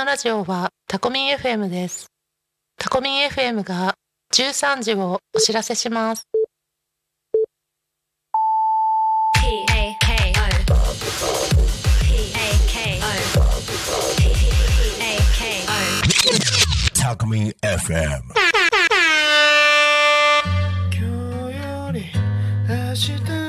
[0.00, 2.06] きのラジオはタコミン FM です。
[2.78, 3.94] タコミン FM が
[4.32, 6.26] 13時をお知らせします。
[17.62, 18.22] FM.
[20.90, 22.04] 今日より
[22.68, 23.39] 明日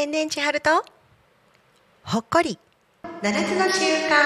[0.00, 0.82] 天然千春と？
[2.04, 2.58] ほっこり。
[3.20, 4.22] 七つの習慣。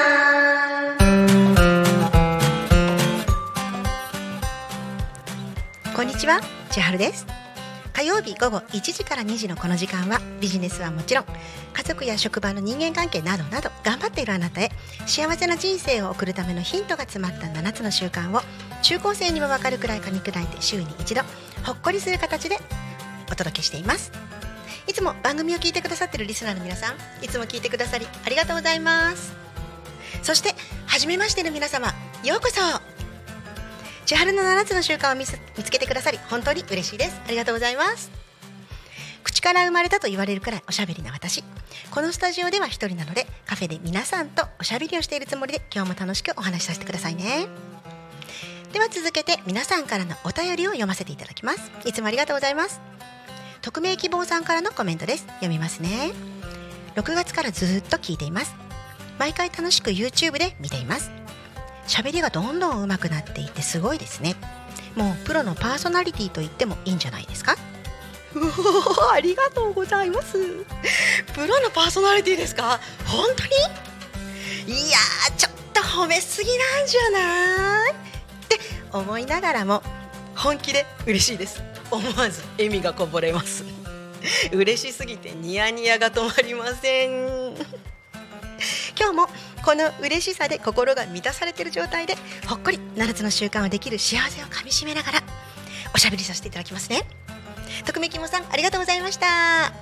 [5.97, 7.27] こんにちは千春です。
[7.92, 11.25] 火曜日午後1時から2時のこの時間はビジネスはもちろん
[11.72, 14.70] 家族や職場の人間関係などなど頑張っているあなたへ
[15.06, 18.42] 幸せな人生を送るためのヒントが詰まった7つの習慣を
[18.83, 21.22] 中高生にもわかるくらい噛み砕いて週に一度
[21.64, 22.58] ほっこりする形で
[23.28, 24.12] お届けしています。
[24.86, 29.34] いつも番組を聞いてくださってるリスナーの皆さんいつも聞いてくださりありがとうございます。
[30.22, 30.54] そして
[30.86, 31.88] 初めましての皆様
[32.22, 32.60] ようこそ。
[34.06, 37.20] 千春の7つの習慣を見つ見つけてくださり本当に嬉しいです。
[37.27, 38.10] ありがとうございます。
[39.22, 41.42] 口から生まれたと言われるくらいおしゃべりな私。
[41.90, 47.48] このスタジオでは一人なのでカフェで皆さんとおしゃべりをしているつもりで今日も楽しくお話しさせてくださいね。
[48.72, 51.70] では続けて皆さんからのお便りを読ませていただきます。
[51.86, 52.93] いつもありがとうございます。
[53.64, 55.25] 匿名希望さんからのコメントです。
[55.27, 56.13] 読みますね。
[56.97, 58.55] 6月からずっと聞いています。
[59.19, 61.11] 毎回楽しく YouTube で見ています。
[61.89, 64.36] 喋りがどんどん上手くなっていてすごいですね。
[64.97, 67.57] もうプロのパーソナリティと言ってもいいんじゃないですか？
[68.35, 70.36] うおーありがとうございます。
[71.33, 72.81] プロのパーソナリティですか？
[73.07, 73.45] 本当
[74.70, 74.79] に？
[74.79, 77.92] いやーちょっと褒めすぎなんじゃない？
[77.92, 77.95] っ
[78.46, 78.58] て
[78.92, 79.83] 思いながらも
[80.36, 81.62] 本気で嬉しいです。
[81.90, 83.64] 思わず笑みがこぼれます。
[84.52, 87.55] 嬉しすぎてニヤニヤが止まりません。
[88.98, 89.28] 今日も
[89.64, 95.22] この嬉しさで心が満たされている状態でほっこり7つの習慣をできる幸せをかみしめながら
[95.95, 97.06] おしゃべりさせていただきますね。
[97.84, 99.72] 匿名希望さんありがとうございました。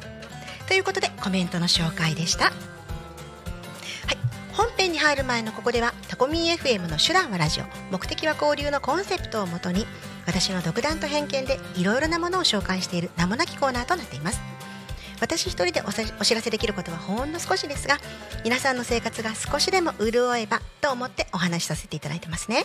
[0.67, 2.47] ということでコメントの紹介でした。
[2.47, 2.55] はい。
[4.53, 7.65] 本編に入る前のここではタコミン FM の手段はラジオ。
[7.91, 9.87] 目的は交流のコンセプトをもとに
[10.27, 14.41] 私の独断と偏見でいろいろなものを紹介している名もなきコーナーとなっています。
[15.21, 17.99] 私一人でおさお知らせできることはほんの少しですが
[18.45, 22.65] 皆さんの生活が少しでも潤えばと思ってお話しさせていただいてますね。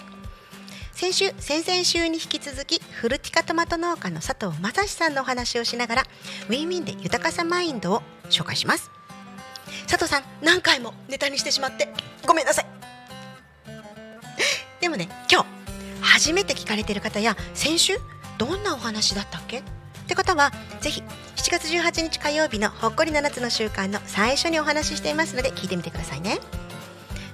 [0.93, 6.03] 先週先々週に引き続きフルティカトマト農家の佐藤正史さんのお話をしながら
[6.49, 8.01] ウィンウィンで豊かさマインドを
[8.31, 8.89] 紹介します。
[9.87, 11.93] 佐藤さん何回もネタにしてしまって
[12.25, 12.65] ごめんなさい。
[14.81, 15.56] でもね今日
[16.07, 17.93] 初めて聞かれている方や先週
[18.37, 19.59] どんなお話だったっけ？
[19.59, 19.63] っ
[20.07, 20.51] て方は
[20.81, 21.01] ぜひ
[21.35, 26.39] 7月18日火曜日のほっこり7つの習慣の最初にお話ししていますので聞いてみてくださいね。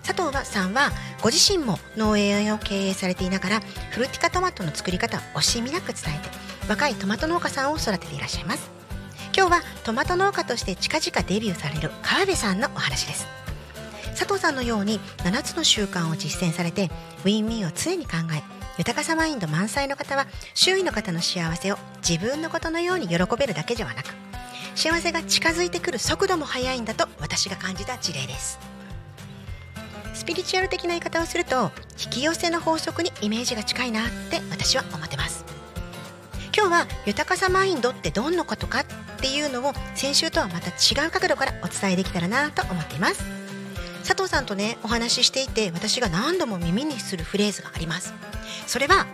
[0.06, 0.92] 佐藤さんは
[1.22, 3.60] ご自身も農園を経営されていながら
[3.92, 6.30] フルティカトマトの作り方を惜しみなく伝えて
[6.68, 8.70] 若いトマト農家さんを育てていらっしゃいます。
[9.36, 13.28] 今日はトマト農家として近々デビューされる川辺さんのお話です。
[14.12, 16.92] 佐藤さんのように7つの習慣を実践されて
[17.24, 18.44] ウィンウィンを常に考え
[18.78, 20.26] 豊かさマインド満載の方は
[20.56, 24.08] 周囲の方の幸せを自分のことのように喜べるだけではなく
[24.76, 28.60] 幸せが近づいてくる速度も速いんだと私が感じた事例です。
[30.16, 31.72] スピリチュアル的な言い方をすると
[32.04, 35.44] 引き寄せの法則にイメージが近いなって私は思ってます。
[36.56, 38.86] 今日は豊かさマインドってどんなことかっ
[39.20, 43.24] ていうのを先週とはまた違う角度からお伝えできたらなと思っています。
[44.08, 48.14] 佐藤さんとねお話ししていて私が何度も耳にするフレーズがあります。
[48.68, 49.06] それは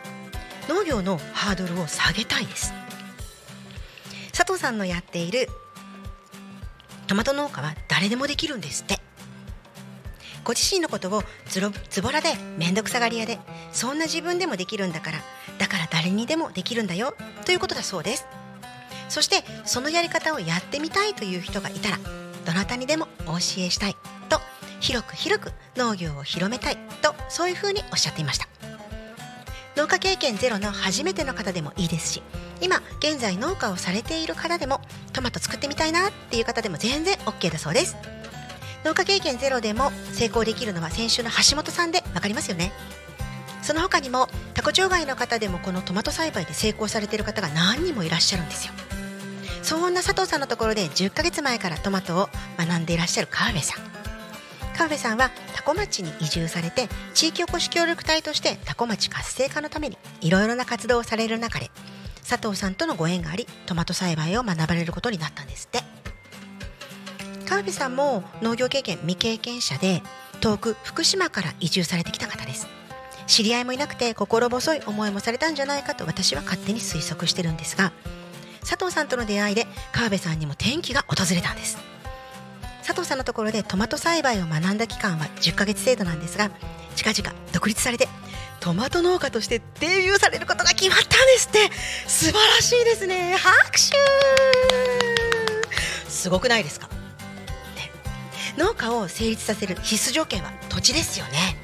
[0.68, 2.74] 農業のハードルを下げたいです。
[4.32, 5.50] 佐藤さんのやっている
[7.08, 9.00] トマト農家は誰でもできるんですって。
[10.44, 13.38] ご自身のことをズロズボラで面倒くさがり屋で
[13.72, 15.20] そんな自分でもできるんだから
[15.60, 17.14] だから誰にでもできるんだよ
[17.46, 18.26] ということだそうです。
[19.10, 21.98] そしてそのやり方をやってみたいという人がいたら
[22.46, 23.96] どなたにでもお教えしたい
[24.30, 24.40] と
[24.80, 28.48] 広く広く農業を広めたいとそういうふうにおっしゃっていました。
[29.80, 32.22] 農家経験ゼロの初めての方でもいいですし
[32.60, 34.82] 今現在農家をされている方でも
[35.14, 37.96] トマト作ってみたいなっていう方でも全然 OK だそうです。
[38.84, 42.74] 農家経験ゼロでも成功できるのは先週の橋本さんで分かりますよね。
[43.62, 48.74] その他にもタコ町外の方でもこのトマト栽培で成功されている方が何人もいらっしゃるんですよ。
[49.64, 53.99] そんな佐藤さんのところで10ヶ月前からトマトを学んでいらっしゃる川辺さん。
[54.80, 61.70] 川辺さんは多古町に移住されて地域おこし協力隊として多古町活性化のためにいろいろな活動をされる中で
[62.26, 65.80] 佐藤さんとのご縁がありトマト栽培を学ばれることになったんですって。
[67.40, 70.02] 川辺さんも農業経験未経験者で
[70.40, 72.70] 遠く福島から移住されてきた方です。
[73.28, 77.92] 知り合いもいなくて心細い思いもされたんじゃないかと私は勝手に推測してるんですが
[78.62, 81.99] 佐藤さんとの出会いで川辺さんにも転機が訪れたんです。
[82.90, 86.50] 佐藤さんのところでトマト栽培を学んだ期間は10ヶ月程度なんですが
[86.96, 88.08] 近々独立されて
[88.60, 91.70] トマト農家としてデビューされることが決まったんですって。
[92.08, 93.36] 素晴らしいですね。
[93.38, 93.96] 拍手。
[96.10, 96.94] すごくないですか、ね、
[98.58, 101.58] 農家を成立させる必須条件は土地ですよね。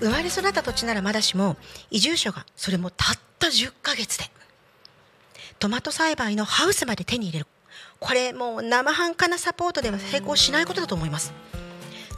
[0.00, 0.08] うん。
[0.08, 1.56] 生まれ育った土地ならまだしも
[1.90, 4.26] 移住者がそれもたった10ヶ月で
[5.58, 7.46] トマト栽培のハウスまで手に入れる
[8.00, 11.32] これもう生半可なサポートでは成功しないことだと思います。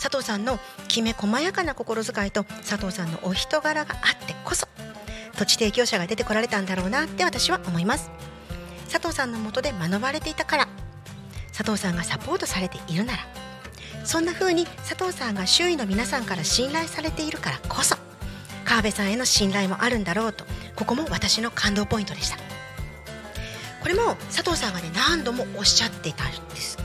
[0.00, 0.58] 佐藤さんの
[0.88, 4.66] きめ細やかな心遣いと佐藤さんのお人柄があってこそ
[5.36, 8.10] 土地提供者が出てこられたんだろうなって私は思います。
[8.90, 10.68] 佐藤さんのもとで学ばれていたから
[11.56, 13.18] 佐藤さんがサポートされているなら
[14.04, 17.96] そんな風に佐藤さんが周囲の皆さんから信頼されているからこそ
[18.64, 20.44] 川辺さんへの信頼もあるんだろうと
[20.76, 22.51] ここも私の感動ポイントでした。
[23.82, 26.78] これも佐藤さんがね何度もおっしゃっていたんです。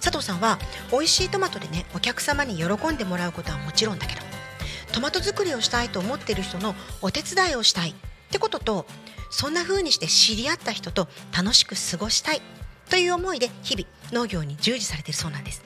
[0.00, 0.58] 佐藤さんは
[0.90, 4.22] 美味しいトマトでねお客様に喜んでもらうことはもちろんだけど
[4.92, 7.94] トマト作りをしたいと思っている人のお手伝いをしたいっ
[8.30, 8.86] てことと
[9.30, 11.06] そんな風にして知り合った人と
[11.36, 12.40] 楽しく過ごしたい
[12.88, 15.62] という思いで日々農業に従事されているそうなんです。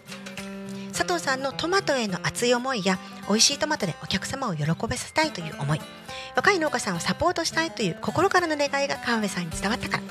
[0.94, 5.80] 佐藤さんのトマトへの熱い思いや美味しいトマトでお客様を喜ばせたいという思い。
[6.36, 10.02] 若い農家さんをサポートしたいという心からの願いが川辺さんに伝わったから。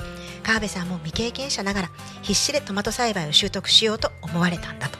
[0.42, 1.90] 川辺さんも未経験者ながら
[2.20, 4.98] 必死でトマト栽培を習得しようと思われたんだと。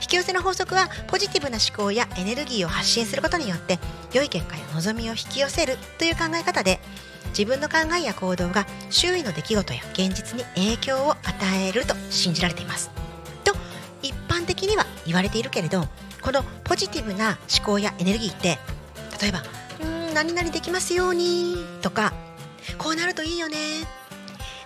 [0.00, 3.78] 引き寄せの法則はポジティブな思考やエネルギーを発信することによって
[4.14, 6.80] 良い結果や望みを引き寄せるという考え方で
[7.36, 12.95] 自分の考えや行動が周囲の出来事や現実に影響を与えると信じられています。
[14.36, 15.86] 般的には言われているけれど
[16.22, 18.58] このポジティブな思考やエネルギーって
[19.20, 19.42] 例えば
[19.80, 22.12] 「うん何々できますように」とか
[22.78, 23.56] 「こうなるといいよね」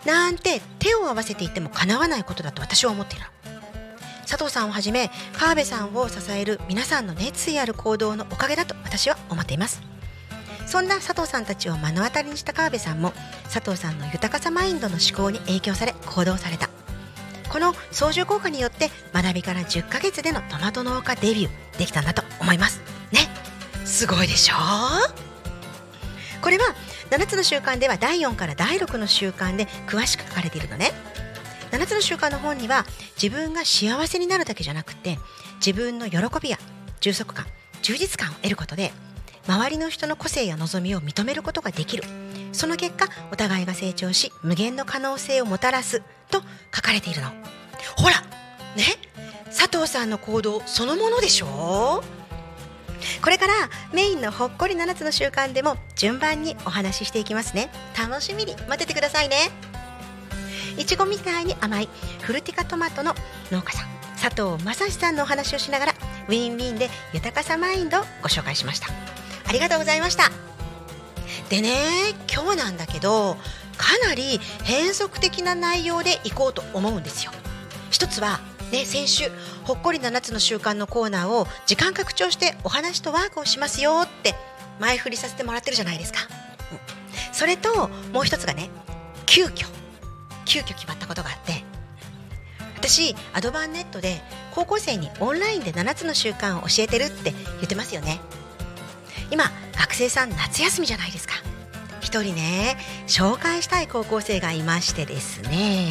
[0.05, 3.26] なんて手を合わせていても叶わないことだと私は思っている。
[4.26, 9.82] 佐藤さんをはじめ川辺さんを支える皆さんの熱意ある行動のおかげだと私は思っています。
[10.66, 13.12] そんな佐藤さんたちを目の当たりにした川辺さんも
[13.52, 16.70] 佐藤さんの豊かさマインドの思考に影響され行動された。
[17.50, 22.81] この相乗効果によって学びから10ヶ月でのトマト農家デビューできたんだと思います。
[23.12, 23.20] ね。
[23.85, 24.55] すごいでしょ？
[26.41, 26.64] これは
[27.11, 30.93] 7つの習慣では第4から第6の習慣で詳しく書かれているのね。
[31.73, 32.87] 7つの習慣の本には
[33.20, 35.19] 自分が幸せになるだけじゃなくて
[35.64, 36.59] 自分の喜びや
[37.00, 37.47] 充足感
[37.83, 38.92] 充実感を得ることで
[39.47, 42.04] 周りの人の個性や望みを認めることができる。
[42.52, 46.42] その結果お互いが成長し無限の可能性をもたらすと
[46.75, 47.28] 書かれているの。
[47.97, 48.20] ほら
[48.76, 48.85] ね？
[49.47, 52.02] 佐藤さんの行動そのものでしょ？
[53.23, 53.52] これから
[53.92, 57.70] メインのほっこり7つの習慣でも順番にお話ししていきますね。
[57.99, 59.37] 楽しみに待っててくださいね。
[60.76, 61.88] いちごみたいに甘い
[62.20, 63.14] フルティカトマトの
[63.50, 63.88] 農家さん
[64.20, 65.94] 佐藤正史さんのお話をしながら
[66.28, 68.88] ウィンウィンで豊かさマインドをご紹介しました。
[69.50, 70.30] ありがとうございました。
[71.49, 71.75] でね
[72.33, 73.37] 今日なんだけど
[73.76, 77.33] かなり変則的な内容でいこうと思うんですよ。
[77.90, 78.38] 一つは
[78.71, 79.25] ね先週
[79.64, 84.37] ほっこり7つの習慣のコーナーを時間拡張してお話とワークをしますよって
[84.78, 86.21] 前振りさせてもらってるじゃないですか、
[86.71, 87.35] うん。
[87.35, 88.71] それともう一つがね
[89.26, 89.66] 急遽
[90.45, 91.64] 急遽決まったことがあって
[92.76, 94.23] 私アドバンネットで
[94.54, 98.21] 高校生にオンラインで7つの習慣を教えてるって言ってますよね。
[99.30, 99.44] 今
[99.76, 101.34] 学生さん夏休みじゃないですか。
[102.00, 105.88] 一人ね紹介したい高校生がいましてですね。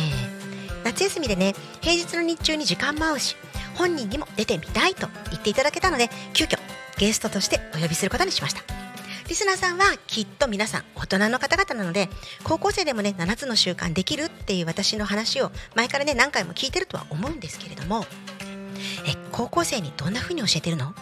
[0.84, 3.36] 夏休みでね平日の日中に時間も合うし
[3.76, 6.58] 本人にも出てみたいと言っていただけたので急遽
[6.98, 8.62] ゲストとしてお呼びすることにしました。
[9.28, 12.10] リスナーさんはきっと皆さん大人の方々なので
[12.44, 18.06] 高校生でもね7つの習慣できるっていう私の話を前からね何回も聞いてるとは思うんですけれども
[19.06, 20.96] え高校生にどんな風に教えてるの？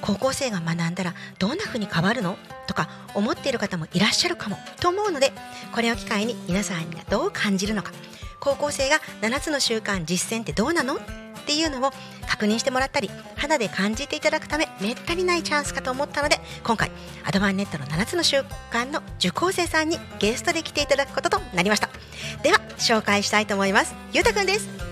[0.00, 2.36] 高校生が学んだらどんな風に変わるの？
[2.66, 4.56] とか思っている方もいらっしゃるかも。
[4.80, 5.32] と思うので
[5.74, 7.92] これを機会に皆さんがどう感じるのか。
[8.40, 10.96] 高校生が7つの習慣実践ってどうなの？
[10.96, 11.00] っ
[11.48, 11.90] ていうのを
[12.28, 16.90] 確認してもらったり肌で感じていただくためめったにないチャンスかと思ったので今回
[17.24, 18.40] アドバンネットの7つの習
[18.70, 21.88] 慣の受講生さんにゲストで来ていただくこととなりました。
[22.42, 23.94] では紹介したいと思います。
[24.12, 24.66] ゆうたくんです。
[24.66, 24.90] どうぞ。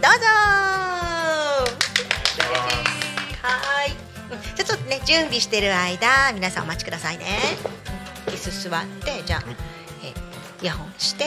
[3.42, 4.05] は
[4.88, 7.38] ね準備してる間皆さんお待ちくださいね。
[8.26, 9.42] 椅子座ってじゃあ、
[10.04, 10.12] え
[10.62, 11.24] イヤホンして。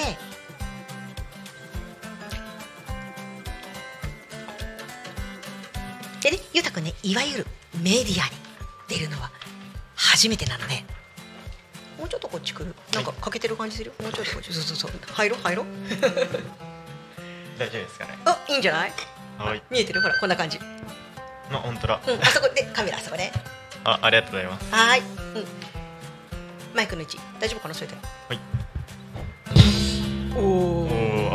[6.22, 7.48] でねゆうたくんねいわゆる
[7.82, 8.32] メディアに
[8.90, 9.32] 出るのは
[9.96, 10.84] 初めてなので
[11.98, 12.76] もうちょっとこっち来る？
[12.94, 13.92] なんか欠けてる感じする？
[13.92, 14.54] よもうちょっとこっち。
[14.54, 14.92] そうそうそう。
[15.14, 15.40] 入ろう？
[15.42, 15.66] 入ろう？
[17.58, 18.18] 大丈夫ですかね。
[18.26, 18.94] あいいんじゃない？
[19.38, 19.64] はい。
[19.70, 20.02] 見えてる？
[20.02, 20.60] ほらこんな感じ
[21.52, 22.00] まあ本当だ。
[22.08, 23.32] うんあそこでカメラあそこね。
[23.84, 24.72] あありがとうございます。
[24.74, 25.08] はーい、うん、
[26.76, 27.18] マイクの位置。
[27.40, 27.74] 大丈夫かな？
[27.74, 27.96] それで。
[28.28, 28.40] はい。
[30.36, 30.40] お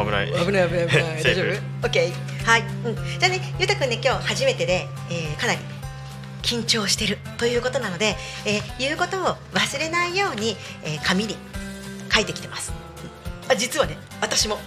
[0.00, 0.26] お危ない。
[0.28, 1.22] 危ない危ない危ない。
[1.24, 1.50] 大丈フ
[1.82, 1.86] 夫？
[1.86, 2.44] オッケー。
[2.44, 5.58] はい、うん、じゃあねゆうたくんね今日初めてで、えーかなり
[6.42, 7.18] 緊張してる。
[7.38, 11.36] ということなので、えー言うことを忘れないように、えー紙に
[12.12, 12.72] 書いてきてます。
[13.46, 13.52] うん。
[13.52, 14.58] あ実はね私も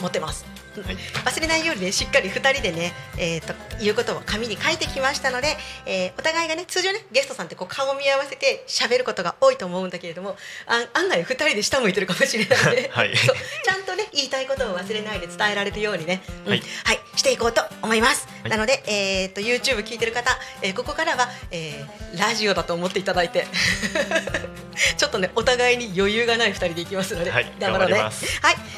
[0.00, 0.46] 持ってます
[1.24, 5.56] 忘れないようにねしっかり2人でね、えー、と言うことを紙に書いてきましたので、
[5.86, 13.16] えーお互いがね通常ねゲストさんってこう顔を見合わせて喋ることが多いと思うんだけれどもあ案外2人で下向いてるかもしれないので、 はい。
[13.16, 13.36] そう。
[13.64, 16.50] ちゃんとね言いたいことを忘れないで伝えられるようにね、うん。
[16.50, 16.62] はい。
[16.84, 18.50] はい、していこうと思います、はい。
[18.50, 23.46] なので、えー、と YouTube 聞いてる方、えーここからは、えーラジオだと思っていただいて
[24.96, 27.52] ちょっとねお互いに余裕がない2人でいきますので、はい。
[27.58, 27.98] 頑張ろうね。
[27.98, 28.12] はい、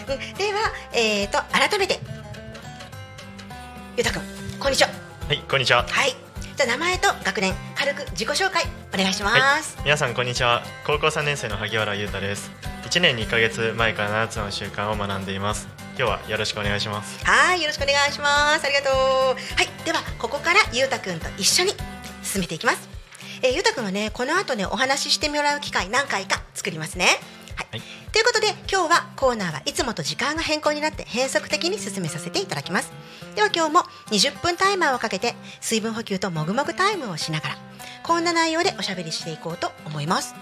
[0.09, 0.35] うん。
[0.35, 1.90] では、えー、と改めて
[3.97, 4.23] ゆうたくん
[4.59, 4.91] こんにちは。
[5.27, 5.85] はいこんにちは。
[5.89, 6.11] はい。
[6.57, 9.31] じゃあ名前と学年軽く自己紹介お願いしま
[9.63, 10.63] す、皆さんこんにちは。
[10.87, 12.51] 高校3年生の萩原優太です。
[12.85, 15.69] 1年2ヶ月前から7つの習慣を学んでいます。
[15.97, 17.25] 今日はよろしくお願いします。
[17.25, 18.65] はい、よろしくお願いします。
[18.65, 18.93] ありがとう。
[18.95, 21.73] はい、ではここからゆうたくんと一緒に
[22.23, 22.89] 進めていきます。
[23.43, 27.07] えー、ゆうたくんはね、この後ね、お話ししてもらう機会何回か作りますね。
[27.61, 27.69] はい。
[27.73, 27.83] はい。
[28.13, 32.91] ということで今日はコーナーはいつもと時間が変更になって変則的に進めさせていただきます。
[33.35, 37.59] では今日も20分タイマーをかけて水分補給ともぐもぐタイムをしながら
[38.03, 40.35] こんな内容でおしゃべりしていこうと思います。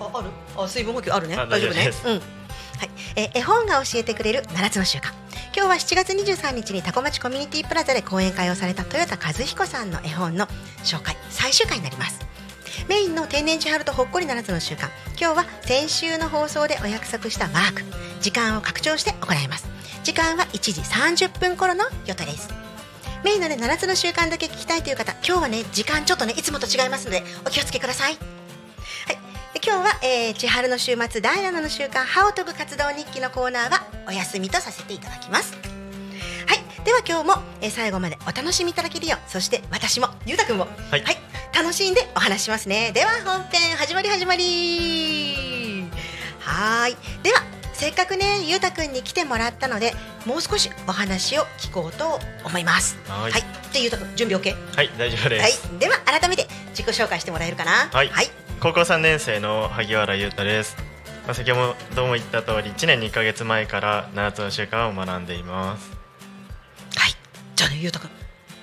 [0.00, 0.28] あある？
[0.56, 1.36] あ水分補給あるね。
[1.36, 2.18] あ大丈夫ですうん。
[2.18, 5.12] はい、えー絵本が教えてくれる7つの習慣。
[5.54, 10.46] 今日は7月23日にタコ町コミュニティプラザで講演会をされた豊田和彦さんの絵本の
[10.82, 12.20] 紹介最終回になります
[12.88, 14.88] メインの天然千春とほっこり7つの習慣。
[15.18, 17.82] 今日は先週の放送でお約束したワーク。
[18.20, 19.68] 時間を拡張して行います。
[20.04, 22.48] 時間は1時30分頃の予定です。
[23.24, 28.14] メインのね7つの習慣だけ聞きたいという方今日はね時間ちょっとねいつもと違いますのでお気をつけください。
[28.14, 29.16] はい、
[29.54, 35.54] で今日は、えー、千春の週末第7の習慣歯を研ぐ活動日記のコーナーはお休みとさせていただきます。
[36.46, 36.84] はい。
[36.84, 42.92] では今日も、えー最後までお楽しみいただけるようそして私もゆうたくんもはい楽しんでお話ししますね。
[42.92, 45.86] では本編始まり始まり。
[46.40, 46.96] はーい。
[47.22, 47.42] では
[47.72, 49.92] せっかくねゆうたくんに来てもらったので
[50.24, 52.98] もう少しお話を聞こうと思います。
[53.06, 53.32] はい。
[53.32, 53.42] はい。
[53.72, 55.52] でゆうたくん準備 OK はい大丈夫ではい。
[55.52, 57.90] す、では改めて自己紹介してもらえるかな？
[57.92, 58.08] はい。
[58.08, 58.30] はい、
[58.60, 60.76] 高校3年生の萩原優太です、
[61.26, 65.90] まあ、先ほども言った通り1年2ヶ月前から7つの習慣を学んでいます。
[66.96, 67.14] はい、
[67.56, 68.10] じゃあねゆうたくん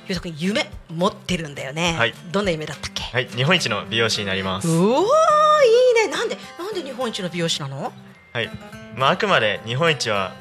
[0.10, 1.96] ゆうたくん夢持ってるんだよね。
[1.98, 2.14] はい。
[2.32, 3.28] どんな夢だったっけ、はい。
[3.28, 4.68] 日本一の美容師になります。
[4.68, 6.12] うおーいいね。
[6.12, 7.94] なんでなんで日本一の美容師なの？
[8.34, 8.50] はい、
[8.96, 10.34] まあ、あくまで日本一は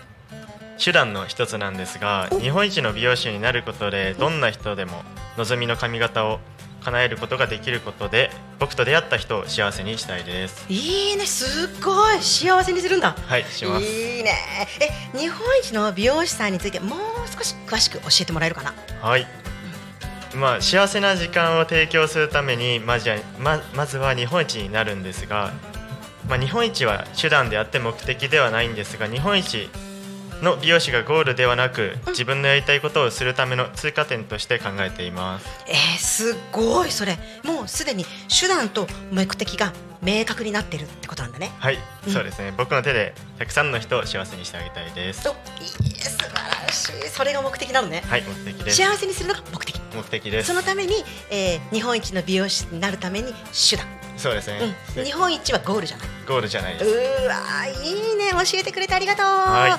[0.82, 2.38] 手段の一つなんですがお。
[2.40, 5.02] 日本一の美容師になることでどんな人でも
[5.36, 6.40] 望みの髪型を
[6.82, 10.64] 叶えることができることで僕と出会った人を幸せにしたいです。
[10.72, 11.26] いいね。
[11.26, 12.22] すっごい。
[12.22, 13.14] 幸せにするんだ。
[13.26, 13.84] はいします。
[13.84, 14.32] いいね。
[15.14, 16.98] え日本一の美容師さんについてもう
[17.36, 18.72] 少し詳しく教えてもらえるかな？
[19.02, 19.26] はい
[20.34, 25.52] まあ幸せな時間を提供するためにまずはままずは日本一になるんですが、
[26.28, 29.68] まあ、日本一は手段であって目的ではないんですが日本一
[30.42, 35.46] の美容師がゴールではなく自分のやりたいことをするための通過点として考えています。
[35.66, 37.18] えー、すごいそれ。
[37.44, 41.50] もうすでに手段と目的が明確になってるってことなんだね。
[41.58, 42.12] はい、うん。
[42.12, 42.52] そうですね。
[42.56, 45.28] 僕の手でたくさんの人を幸せにしてあげたいです。
[45.28, 46.28] おいい素晴
[46.66, 47.08] らしい。
[47.08, 48.76] それが目的なのね、はい目的です。
[48.76, 50.48] 幸せにするのが目的目的です。
[50.48, 50.94] そのために、
[51.30, 53.32] えー日本一の美容師になるために
[53.68, 56.08] 手段、そうですね、うん、で日本一はゴールじゃない。
[56.26, 56.90] ゴールじゃないうです。
[57.24, 58.30] ーわーいいね。
[58.32, 59.26] 教えてくれてありがとう。
[59.26, 59.70] はい。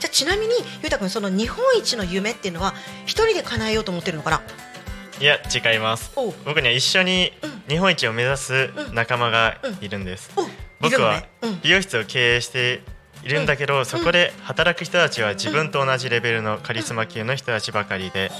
[0.00, 2.74] じゃあちなみにゆうたくんその日本一の夢っていうのは
[3.04, 4.42] 一人で叶えようと思ってるのかな？
[5.20, 6.12] いや違います。
[6.44, 7.58] 僕には一緒にうん。
[7.68, 10.30] 日本一を目指す仲間がいるんです、
[10.80, 11.22] 僕は
[11.62, 12.82] 美容室を経営して
[13.24, 18.30] いるんだけど、そこで働く人たちは自分と同じレベルのカリスマ級の人たちばかりで、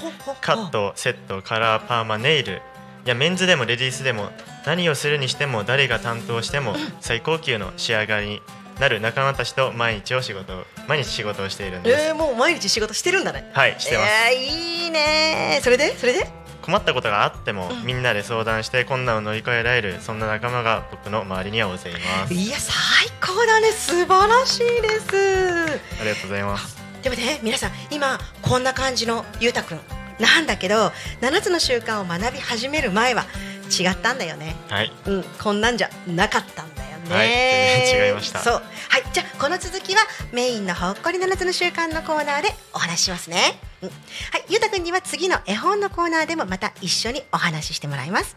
[0.41, 2.61] カットセットカラーパーマネイル。
[3.05, 4.29] いやメンズでもレディースでも
[4.65, 8.41] 何をするにしても誰が担当しても最高級の仕上がりに
[8.79, 13.49] なる仲間たちと毎日を仕事を毎日仕事をしているんです、えー、もう毎日仕事してるんだね。
[13.53, 15.97] はいしてます、えー、いいねそれで？
[15.97, 16.27] それで？
[16.69, 17.85] 困ったことがあっても、うん。
[17.85, 22.33] みんなで相談して困難を乗り越えられるそんな仲間が僕の周りには大勢います。
[22.33, 22.75] いや最
[23.19, 23.71] 高だね。
[23.71, 25.79] 素晴らしいです。
[25.99, 26.77] ありがとうございます。
[27.01, 29.79] でもね皆さん今こんな感じのゆうたくん
[30.19, 33.23] なんだけど7つの習慣を学び始める前は
[33.69, 34.55] 違ったんだよね。
[34.69, 34.91] はい。
[35.07, 37.15] うんこんなんじゃなかったんだよね。
[37.15, 38.07] はい。
[38.07, 38.39] 違いました。
[38.39, 38.53] そう。
[38.53, 39.03] はい。
[39.13, 40.01] じゃあこの続きは
[40.31, 44.45] メインのほっこり7つの習慣のコーナーでお話ししますね、うん、はい。
[44.49, 48.35] ゆうたくんには次の絵本のコーナーでもまた一緒にお話ししてもらいます。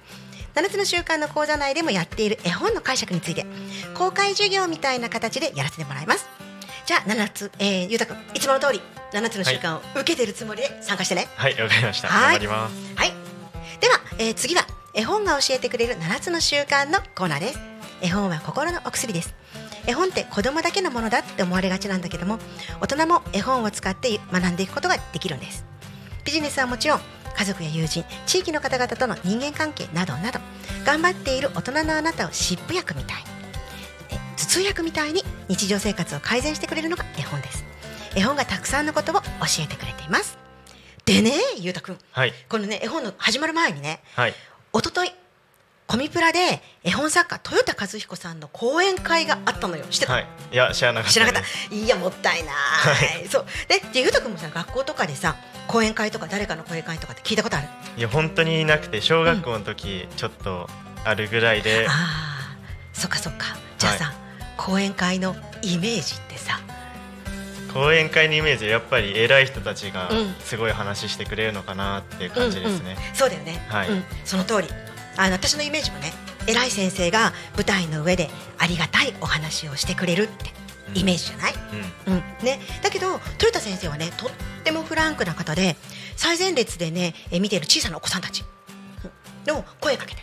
[0.55, 3.47] 7つの習慣の講座内でもやっている絵本の解釈について
[3.95, 6.29] 公開授業みたいな形でやらせてもらいます。
[6.85, 11.29] じゃあ7つ、えー、ゆうたくんいつもの通り7つの習慣を受けてるつもりで参加してね。
[11.37, 11.61] はい。
[11.61, 12.09] わかりました。
[12.09, 12.41] はい。
[12.41, 12.69] では、
[14.19, 14.65] えー次は
[14.95, 17.72] 絵本が教えてくれる7つの習慣のコーナーです。
[18.03, 19.33] 絵本は心のお薬です。
[19.87, 22.39] 絵本って子供だけのものだって思われがちなんだけども、
[22.81, 25.65] 大人も絵本を使って学んでいくことができるんです。
[26.25, 27.01] ビジネスはもちろん、
[27.37, 30.41] 家族や友人、地域の方々との人間関係などなど、
[30.85, 33.23] 頑張っている大人のあなたを湿布薬みたい
[34.37, 37.65] 頭痛薬みたいに日常生活を改善してくれるのが絵本です。
[38.17, 39.23] 絵本がたくさんのことを教
[39.61, 40.37] えてくれています。
[41.05, 41.99] でね、ゆうたくん。
[42.11, 44.35] はいこのね絵本の始まる前にねはい
[44.75, 45.13] 一昨日
[45.93, 49.85] コミプラで絵本作家豊田和彦さんの講演会があったのよ。
[49.91, 50.27] 知ってた、はい。
[50.51, 51.75] いや知らなかった知らなかった。
[51.75, 52.53] いやもったいな
[53.23, 53.47] い、そう。
[53.69, 55.37] ででゆうたくんもさ学校とかでさ
[55.69, 57.69] 講演会とか誰かの講演会とかって聞いたことある？
[57.99, 60.67] いや本当になくて小学校の時ちょっと
[61.05, 62.57] あるぐらいで、ああ
[62.95, 63.49] そっかそっか。
[63.77, 64.15] じゃあさ、
[64.57, 66.59] 講演会のイメージってさ？
[67.75, 70.35] 講演会のイメージはやっぱり偉い人たちがうん。
[70.41, 73.15] すごい話してくれるのかなっていう感じですね、うんうん。
[73.15, 73.91] そうだよね、はい。
[73.91, 74.69] うん、その通り
[75.17, 76.13] あの私のイメージもね
[76.47, 80.53] 偉い先生が舞台の上でありがたいお話をしてくれるって
[80.95, 81.55] イメージじゃない、
[82.07, 82.15] うん。
[82.15, 82.23] うん。
[82.45, 84.31] ね、だけど豊田先生はねとっ
[84.65, 85.77] てもフランクな方で
[86.17, 88.45] 最前列でねえ見ている小さなお子さんたち
[89.47, 89.55] うん。
[89.55, 90.23] の声かけて。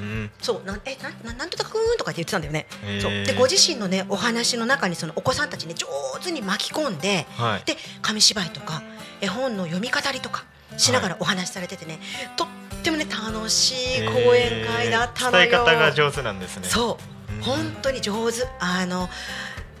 [0.00, 0.30] うん。
[0.40, 0.66] そう。
[0.66, 2.66] なんえなななんとかくんとかって言ってたんだよね。
[3.00, 3.12] そう。
[3.24, 5.86] でご自身のねお話の中にそのお子さんたちね上
[6.22, 7.62] 手に巻き込んで、はい。
[7.64, 8.82] で紙芝居とか
[9.20, 10.44] 絵本の読み語りとか
[10.76, 11.98] しながらお話しされててね、
[12.36, 12.46] とっ
[12.82, 15.44] てもね楽しい講演会だったのよ。
[15.44, 16.68] えー伝え方が上手なんですね。
[16.68, 16.98] そ
[17.30, 17.42] う、うん。
[17.42, 18.46] 本当に上手。
[18.58, 19.08] あの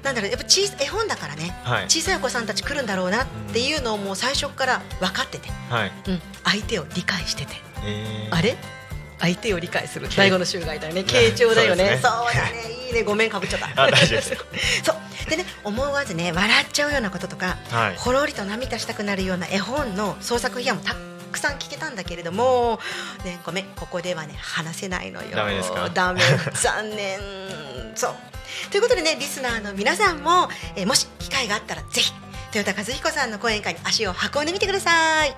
[0.02, 1.54] なんだろうやっぱ小さ絵本だからね。
[1.64, 1.84] はい。
[1.84, 5.92] 小さいお子さんたち来るんだろうなっていうのをもう最初から分かってて、はい。
[6.08, 7.52] うん、相手を理解してて、
[7.84, 8.34] えー。
[8.34, 8.56] あれ？
[9.20, 10.08] 相手を理解する。
[10.08, 11.02] け第五の週外だよね。
[11.02, 11.98] 傾聴だよね。
[12.02, 12.86] そそうだね。
[12.86, 13.02] いいね。
[13.02, 13.68] ごめんかぶっちゃった。
[14.84, 15.30] そう。
[15.30, 17.96] でね思わずね笑っちゃうようなこととかはい。
[17.96, 20.94] ほろりと涙したくなるような絵本の創作秘話もた
[21.30, 22.80] くさん聞けたんだけれども、
[23.24, 25.36] ね、ごめんここではね話せないのよ。
[25.36, 25.88] ダメですか？
[25.90, 26.20] ダメ。
[26.54, 27.20] 残念。
[27.94, 28.14] そう。
[28.70, 32.12] ということでねリスナーの皆さんも、えーもし機会があったらぜひ
[32.52, 35.36] 豊田和彦さんの講演会に足を運んでみてください、はい、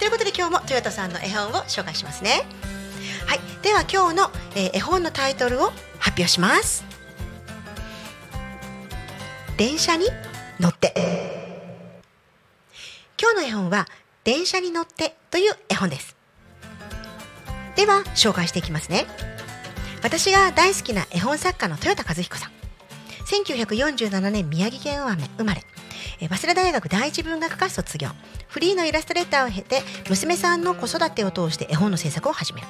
[0.00, 2.42] ということで今日も豊田さんの絵本を紹介しますね
[3.26, 6.84] はい、では今日の、えー絵本のタイトルを発表します。
[9.56, 10.06] 電車に
[10.58, 10.94] 乗って。
[13.20, 13.86] 今日の絵本は
[14.24, 16.16] 電車に乗ってという絵本です。
[17.76, 19.06] では紹介していきますね。
[20.02, 22.50] 私が大好きな絵本作家の豊田和彦さん。
[23.26, 25.00] 1947年宮城県
[25.36, 25.62] 生まれ。
[26.20, 28.08] え早稲田大学第一文学科卒業。
[28.48, 32.66] フリーのイラストレーターを経て娘さんの子育てを通して絵本の制作を始める。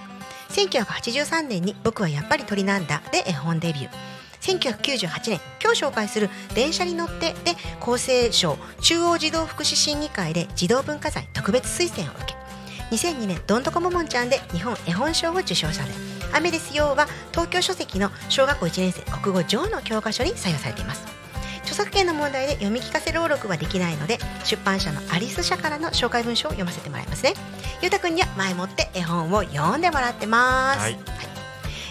[0.51, 4.11] 1983年に「僕はやっぱり鳥なんだ」で絵本デビュー。
[4.41, 15.91] 1998年今日紹介する「電車に乗って」で厚生省中央児童福祉審議会で児童文化財特別推薦を受け2002年どんどこももんちゃんで日本絵本賞を受賞され
[16.33, 21.20] 「雨ですよ」は東京書籍の小学校1年生国語上の教科書に採用されています。
[21.63, 27.35] 著作権の問題で読み聞かせ朗読はできないので出版社のアリス社からの紹介文書を読ませてもらいますね。
[27.83, 30.99] ゆうたくんには前もって絵本を読んでもらってます、はい。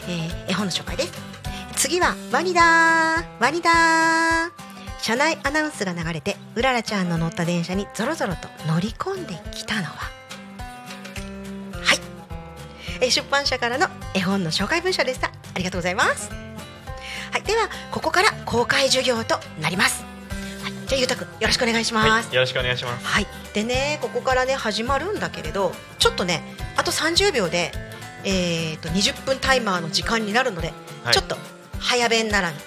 [0.07, 1.13] えー絵本の紹介です。
[1.75, 3.41] 次はワニだー。
[3.41, 4.51] ワニだー。
[5.01, 9.89] 車内アナウンスが流れてうららちゃんの乗った電車にぞろぞろと乗り込んできたのは。
[11.81, 11.99] はい、
[13.01, 15.27] えー出版社からの絵本の紹介文書でした。
[15.27, 16.48] ありがとうございます
[17.31, 20.03] はい、ではここから公開授業となります。
[20.63, 23.05] はい、じゃあゆうたくんよろしくお願いします、はい、よろしくお願いします。
[23.05, 23.27] はい。
[23.53, 26.41] でねここからね始まるんだけれど、ちょっとね
[26.75, 27.71] あと30秒で
[28.23, 31.37] えっ、と20分タイマーの時間になるので、はい、ちょっと
[31.79, 32.57] 早弁ならぬ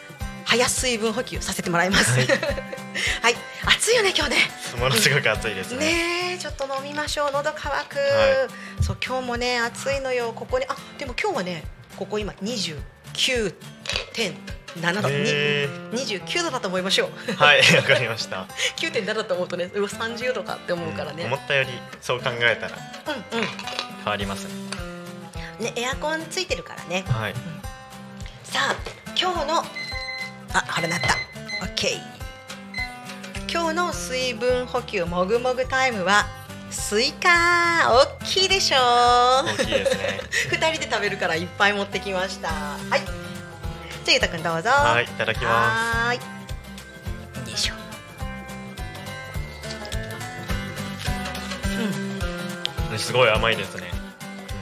[0.45, 2.19] 早水分補給させてもらいます。
[2.19, 2.27] はい、
[3.23, 4.37] はい、暑いよね今日ね。
[4.79, 6.35] ものすごく暑いですね。
[6.35, 7.31] ねちょっと飲みましょう。
[7.33, 8.47] 喉乾く、は
[8.81, 10.33] い、そう今日もね暑いのよ。
[10.35, 11.65] ここにあでも今日はね
[11.97, 12.79] ここ今二十
[13.15, 15.09] 9.7度。
[15.09, 17.33] 29度だと思いましょう。
[17.35, 18.47] はい わかりました。
[18.77, 21.71] 9.7だと思うとねうわ30度かって思うからね、うん、思ったより
[22.01, 22.79] そう考えたら
[23.33, 23.47] うんうん。
[23.47, 24.47] 変わります。
[25.59, 27.05] ね、エアコンついてるからね。
[27.07, 27.35] はい、
[28.43, 28.77] さあ
[29.19, 29.65] 今日のあ
[30.67, 31.09] 春なった。
[31.65, 32.23] OK
[33.53, 36.27] 今日の水分補給もぐもぐタイムは
[36.73, 37.91] スイカ。
[38.21, 38.77] 大きいでしょ。
[38.79, 40.21] 大きいですね。
[40.51, 42.49] 二人で食べるからいっぱい持ってきました。
[42.49, 43.01] はい。
[43.01, 43.09] じゃ
[44.09, 44.71] あゆうたくんどうぞ。
[44.71, 46.17] はいいただきまはーい。
[46.17, 46.23] よ
[47.55, 47.75] いしょ。
[52.91, 52.99] うん。
[52.99, 53.91] すすごい甘いですね。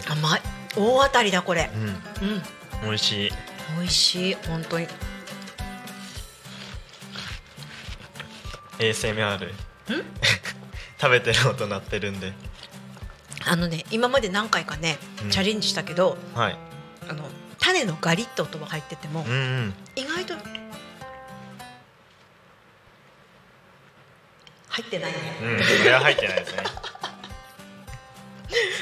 [0.09, 0.43] 甘い。
[0.77, 1.71] 大当たりだこれ。
[1.73, 1.83] うん。
[1.83, 2.43] うん。
[2.83, 3.33] 美味しい。
[3.79, 4.37] 美味しい。
[4.49, 4.89] 本当に。
[8.79, 9.53] ASMR
[11.01, 12.33] 食べてる音鳴ってるんで。
[13.47, 15.31] あのね今まで何回かね、うん。
[15.31, 16.59] チャレンジしたけどはい。
[17.09, 17.25] あの
[17.59, 19.75] 種のガリッと音が入ってても、うんうん。
[19.97, 20.35] 意外と
[24.69, 25.19] 入ってないね。
[25.43, 26.63] うんこれは入ってないですね。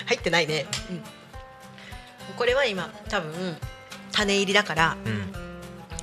[0.07, 1.03] 入ってないね、うん、
[2.37, 3.59] これは今多分
[4.11, 5.33] 種入りだからうん。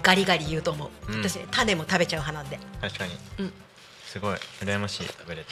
[0.01, 1.19] ガリガリ言うと思う、うん。
[1.19, 2.57] 私ね種も食べちゃう派なんで。
[2.81, 3.17] 確かに。
[3.39, 3.53] うん
[4.15, 4.37] すごい。
[4.61, 5.07] 羨ましい。
[5.07, 5.49] 食べれて。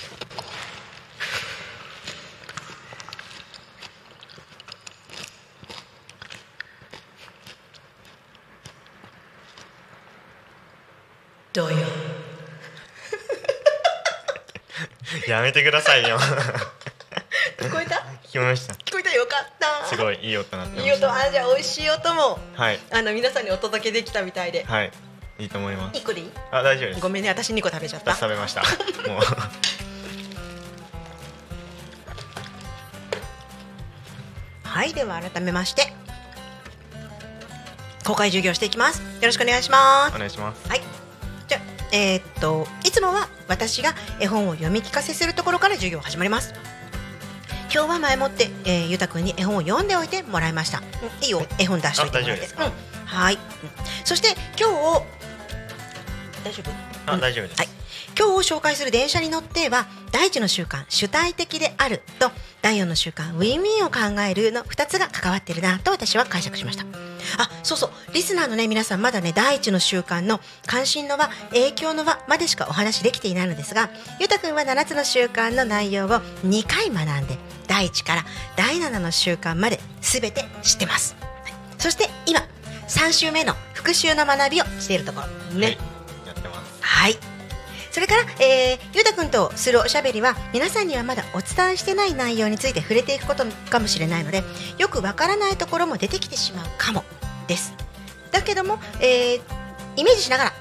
[11.52, 11.78] どうよ。
[15.28, 16.18] やめてくださいよ。
[16.18, 17.96] 聞こえた？
[18.24, 18.74] 聞きました。
[18.76, 19.14] 聞こえた？
[19.14, 19.86] よかった。
[19.88, 21.16] すごいいい音鳴ってまいいした音。
[21.16, 22.80] あじゃあ美味しい音もはい。
[22.92, 24.64] あの皆さんにお届けできたみたいで。
[24.64, 24.92] はい
[25.40, 25.98] いいと思います。
[25.98, 27.02] 一個でいいあ大丈夫です。
[27.02, 28.12] ごめんね私2個食べちゃった。
[28.14, 28.62] 私食べました。
[29.10, 29.22] もう。
[34.64, 35.94] はいでは改めまして
[38.06, 39.00] 公開授業していきます。
[39.00, 40.16] よろしくお願いします。
[40.16, 40.68] お願いします。
[40.68, 40.82] はい。
[41.48, 41.62] じゃあ
[41.94, 46.54] えーっといつもは私が絵本を読み聞かせするところから授業始まります。
[47.74, 50.80] 今日は前もって、えー、ゆうたくんに絵本を読んでおいてもらいました。
[50.80, 52.42] うんいいよ、絵本出しといてもらって。
[52.42, 52.66] あ大丈夫ですか？
[52.66, 52.74] うん、
[53.06, 53.40] はい、うん
[54.04, 54.70] そして今
[55.00, 55.04] 日
[56.44, 56.72] 大丈夫？
[56.72, 56.76] うん
[57.06, 57.58] あ大丈夫です。
[57.60, 57.68] はい。
[58.18, 66.86] 今日紹介する電車に乗っては第一の習慣主体的であると第四の習慣ウィンウィンを考えるの2つが関わってるなと私は解釈しました。
[67.40, 67.92] あそうそう。
[68.14, 76.10] リスナーのね皆さんまだね第一の習慣の関心の輪影響の輪までしかお話できていないのですがゆうたくんは7つの習慣の内容を
[76.46, 78.26] 2回学んで第1から
[78.56, 81.54] 第7の習慣まで全て知ってます、はい。
[81.80, 82.42] そして今
[82.88, 85.60] 3週目の復習の学びをしているところ。
[85.60, 85.93] ね、はい
[86.84, 87.18] はい。
[87.92, 94.42] それから、えー、ゆうたくんとするおしゃべりは皆さんにはまだお伝えしてない内容について触れていくことかもしれないので
[94.80, 97.04] よくわからないところも出てきてしまうかも
[97.48, 97.74] です。
[98.32, 99.64] だけども、えー
[99.96, 100.54] イメージしながら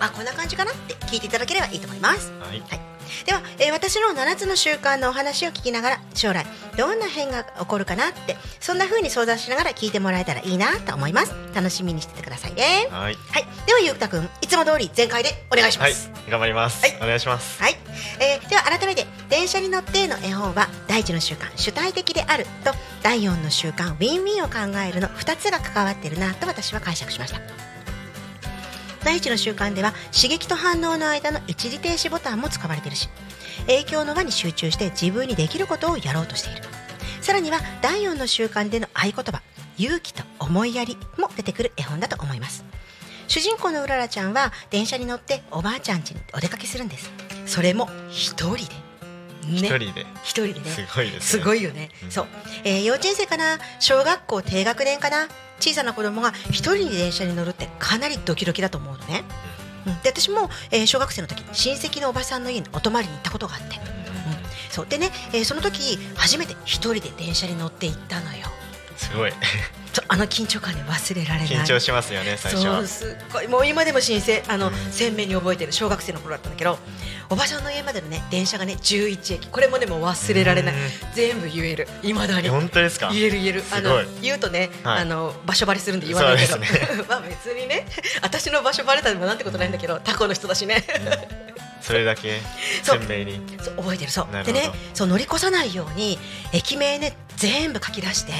[0.00, 2.32] あこんな感じかなって聞いていただければいいと思います。
[2.40, 6.44] はいでは、えー私の7つの習慣のお話を聞きながら将来
[6.76, 11.34] どんな変が起こるかなってそんな風に相談しながら聞いてもらえたらいいなと思います。
[11.54, 12.88] 楽しみにしててくださいね。
[12.90, 13.14] はい。
[13.14, 13.46] はい。
[13.66, 15.92] ではゆうたくんいつも通り全開でお願いしまはい。
[15.92, 16.96] す、頑張ります、はい。
[17.02, 17.62] お願いします。
[17.62, 17.76] はい、
[18.20, 27.40] えーでは改めて電車に乗っての絵本は第一の習慣主体的であると第四の習慣ウィンウィンを考えるの2つが関わっているなと私は解釈しました
[29.04, 33.08] 第1の習慣では刺激と反応の間の一時停止ボタンも使われているし
[33.66, 36.62] 影響の輪に集中して自分にできることをやろうとしている。
[37.20, 39.42] さらには第4の習慣での合言葉
[39.76, 42.64] 勇気と思いやりも出てくる絵本だと思います。
[43.26, 47.10] 主人公のうららちゃんは電車に乗っておばあちゃん家にお出かけするんです。
[47.44, 48.87] それも一人で。
[49.56, 50.06] 一人で。
[50.22, 50.70] 一人でね。
[50.70, 52.10] すごいですすねごいよね、うん。
[52.10, 52.26] そう、
[52.64, 53.58] えー幼稚園生かな？
[53.80, 55.28] 小学校低学年かな？
[55.60, 59.24] 小さな子供が一人で電車に乗るってかなりドキドキだと思うのね、
[59.86, 63.72] うん、で私も、えー小学生の時親戚のおばさんの家にお泊まりに行ったことがあって、うん、
[64.70, 64.86] そう。
[64.86, 68.46] でね、えーその時初めて一人で電車に乗って行ったのよ。
[68.96, 69.32] すごい。
[70.10, 71.48] あの緊張感で忘れられない。
[71.48, 72.76] 緊張しますよね最初は。
[72.78, 73.48] そうすっごい。
[73.48, 74.74] もう今でも新鮮あの、うん。
[74.92, 76.78] 鮮明に覚えてる小学生の頃だったんだけど
[77.30, 79.48] おばさんの家までのね電車がね11駅。
[79.48, 80.74] これもでも忘れられない。
[80.74, 80.80] うん。
[81.14, 81.86] 全部言える。
[82.02, 82.46] いまだに。
[82.46, 83.10] え本当ですか？
[83.12, 83.62] 言える言える。
[83.70, 85.02] あの言うとね、はい。
[85.02, 86.66] あの場所バレするんで言わないけど、ね。
[87.08, 87.86] まあ別にね
[88.22, 90.84] 私の場所バレたでもなんてことないんだけどタコの人だしね。
[91.82, 92.40] それだけ？
[92.82, 93.40] 鮮明に。
[93.62, 94.10] そう覚えてる。
[94.10, 94.44] そう。
[94.44, 96.18] でねそう乗り越さないように
[96.52, 98.32] 駅名ね全部書き出して。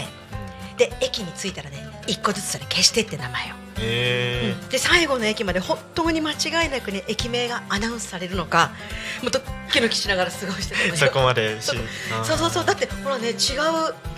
[0.79, 8.73] で駅に着いたらね一個ずつそれ消してって名前をえうんで最後の駅まで本当に間違いなくね駅名がアナウンスされるのか
[9.23, 13.35] もうドッキドキしながら過ごしてたそこまでしそうそうそうだってほらね違う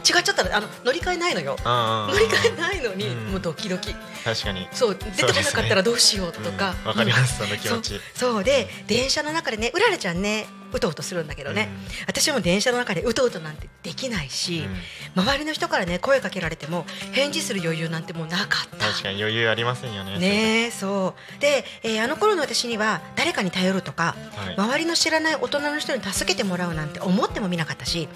[0.00, 1.56] 違っちゃったらあの乗り換えないのよ。
[1.64, 3.30] 乗り換えないのに、うん。
[3.32, 3.94] もうドキドキ。
[4.24, 4.66] 確かに。
[4.72, 6.74] そう出てこなかったらどうしようとか。
[6.82, 6.88] うん。
[6.88, 8.00] わかりますその気持ち。
[8.14, 8.44] そう。
[8.44, 11.68] で電車の中でねうららちゃんねうとうとするんだけどね、
[12.06, 14.64] 私も電車の中でうとうとなんてできないし、
[15.14, 18.86] 周りの人からね声かけられても返事する余裕なんてもうなかった。
[18.86, 21.40] 確かに余裕ありませんよねねえそう。
[21.40, 24.54] で、えーあの頃の私には誰かに頼るとか、はい。
[24.56, 28.08] 周りの知らない大人の人に助けてもらうなんて思ってもみなかったし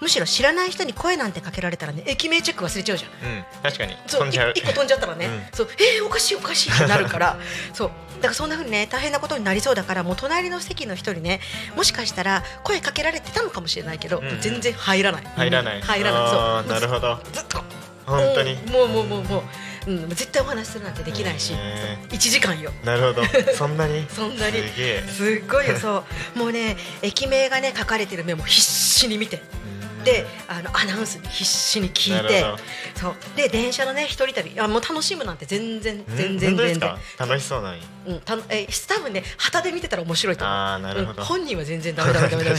[0.00, 3.96] むしろ知らない人に声なんてかけられたらね駅名チェック忘れちゃうじゃんうん、うん、確かに。
[4.06, 4.50] そう飛んじゃう。
[4.50, 5.42] い一個飛んじゃったらね、うん。
[5.52, 7.38] そうえー、おかしいおかしいってなるから。
[7.72, 7.90] そう。
[8.18, 11.40] だからそんな風にね大変なことになりそうだからもう隣の席の人にね
[11.76, 14.40] もしかしたら声かけられてたのかもしれないけど、うんうん。
[14.40, 15.24] 全然入らない。
[15.36, 15.82] 入らない。
[15.82, 16.22] 入らない。
[16.22, 16.40] あそう。
[16.70, 17.18] ーなるほど。
[17.32, 17.58] ずっと。
[18.06, 18.52] 本当に。
[18.54, 18.72] うん。
[18.72, 19.44] もうもうもうも
[19.86, 22.18] う、うん、絶対お話しするなんてできないし、へそう。
[22.18, 22.70] 1時間よ。
[22.84, 23.22] なるほど。
[23.52, 24.06] そんなに？
[24.08, 24.62] そんなに。
[25.08, 25.76] すっごいよ。
[25.78, 26.04] そ
[26.36, 26.38] う。
[26.38, 29.42] もうね駅名がね書かれてるメモ必死に見て
[30.04, 32.44] であのアナウンスに必死に聞いて
[32.94, 33.14] そう。
[33.36, 34.58] で電車のね一人旅。
[34.60, 36.16] あもう楽しむなんて全然うん？
[36.16, 36.96] 全然全然。
[37.18, 40.56] 楽しそうなのにうん、たえ多分ね旗で見てたら面白いと思う。
[40.56, 41.22] あーなるほど。
[41.22, 42.58] うん本人は全然ダメダメダメダメ。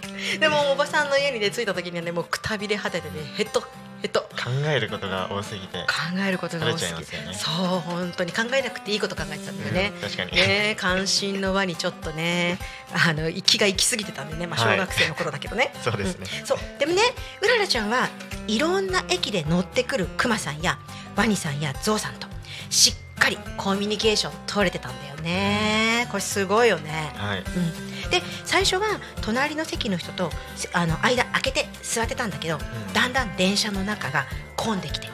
[0.38, 3.62] でもおばさんの家にね着いた時にはねもうくたびれ果ててねヘッド
[4.06, 7.60] ヘッド考えることが多すぎて考えることが多すぎ疲れちゃいますよね。
[7.68, 10.32] そう本当に考えなくていいこと考えてたんだよね、うん確かに。
[10.32, 12.58] ね関心の輪にちょっとね
[12.92, 14.76] あの気が行き過ぎてたんでね、まあ、はい。
[14.76, 16.26] 小学生の頃だけどね、 そうですね。
[16.40, 16.46] うん。
[16.46, 16.58] そう。
[16.78, 17.02] でもね
[17.42, 18.08] うららちゃんは
[18.46, 20.78] いろんな駅で乗ってくるくまさんや
[21.16, 22.28] ワニさんやゾウさんと
[22.70, 26.06] しっかりコミュニケーション取れてたんだよね。
[26.10, 27.38] これすごいよね、はい。
[27.38, 28.86] うん、で最初は
[29.22, 32.60] 隣の席の人とせあの間開けて座ってたんだけど、ん。
[32.92, 34.26] だんだん電車の中が
[34.56, 35.08] 混んできて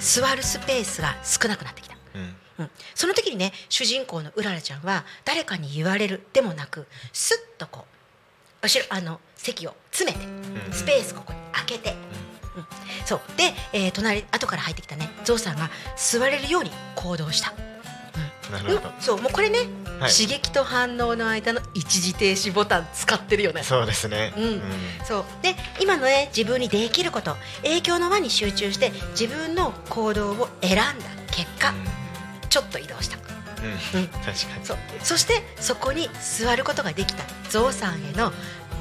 [0.00, 1.96] 座るスペースが少なくなってきた。
[2.14, 2.36] うん。
[2.58, 7.84] うん、その時にね主人公のうららちゃんは誰かに言われるでもなくスッとこ
[8.62, 10.72] う後ろあの席を詰めてうん。
[10.72, 11.94] スペースここに開けて、
[12.56, 12.66] うん。
[13.04, 13.20] そう。
[13.36, 17.52] で、えー隣後から入ってきたねゾウさんが座れるように行動した、
[18.48, 18.52] うん。
[18.52, 18.92] なるほど。
[18.98, 19.58] そうもうこれね、
[20.00, 20.10] はい。
[20.10, 23.62] 刺激と反応の間の一時停止ボタン使ってるよね。
[23.62, 24.32] そうですね。
[24.36, 24.62] うん。
[25.04, 25.24] そう。
[25.42, 30.84] で今のね自分にできること影響の輪に集中して自分の行動を選んだ
[31.30, 31.74] 結果、
[32.48, 33.16] ちょっと移動した。
[33.16, 33.20] う
[33.60, 34.04] んうん。
[34.04, 34.08] うん。
[34.08, 34.36] 確かに。
[34.64, 34.78] そう。
[35.02, 38.32] そしてそこに座ることができたゾウさんへの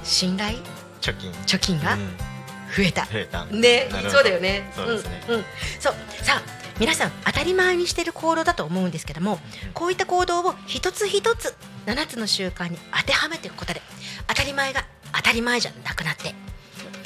[0.04, 0.60] 信頼？
[1.02, 1.32] 貯金。
[1.32, 1.94] 貯金が？
[1.96, 2.10] うん
[2.76, 3.46] 増えた、増えた。
[3.46, 3.88] ね。
[4.10, 4.72] そうだよね。
[4.76, 5.24] そうですね。
[5.30, 5.46] うんうん、
[5.80, 5.94] そう。
[6.24, 9.40] さあ皆さん当たり前にしてる行動だと思うんですけども
[9.74, 13.82] こういった行動を一つ一つ7つの習慣に当てはめていくことで
[14.28, 16.36] 当たり前が当たり前じゃなくなって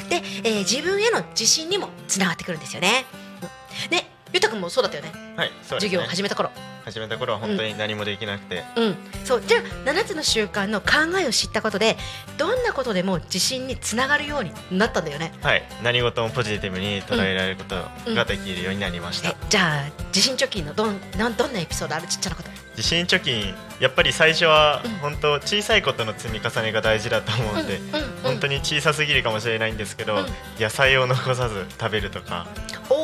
[0.09, 3.05] で、えー自分への自信にもつながってくるんですよね。
[3.43, 3.91] うん。
[3.91, 4.08] ね
[4.39, 5.11] ゆうたくんもそうだったよね。
[5.35, 5.55] はいね。
[5.67, 6.49] 授業を始めた頃。
[6.85, 8.63] 始めた頃は本当に何もできなくて。
[8.77, 9.41] うん、そう。
[9.45, 11.97] じゃあ7つの習慣の考えを知ったことで
[12.37, 15.33] どんなことでも自信につながるようになったんだよね。
[15.41, 15.63] はい。
[15.83, 17.75] 何事もポジティブに捉えられること
[18.13, 19.29] ができるようになりました。
[19.29, 22.07] えじゃあ自信貯金のどんなんどんなエピソードある？
[22.07, 22.49] ちっちゃなこと。
[22.77, 24.91] 自信貯金やっぱり最初はうん。
[24.99, 28.03] 本当小さいことの積み重ねが大事だと思うんで、うんうん。
[28.23, 30.25] 本当に小さすぎるかもしれないんですけど、うん。
[30.57, 32.47] 野菜を残さず食べるとか。
[32.89, 32.98] おー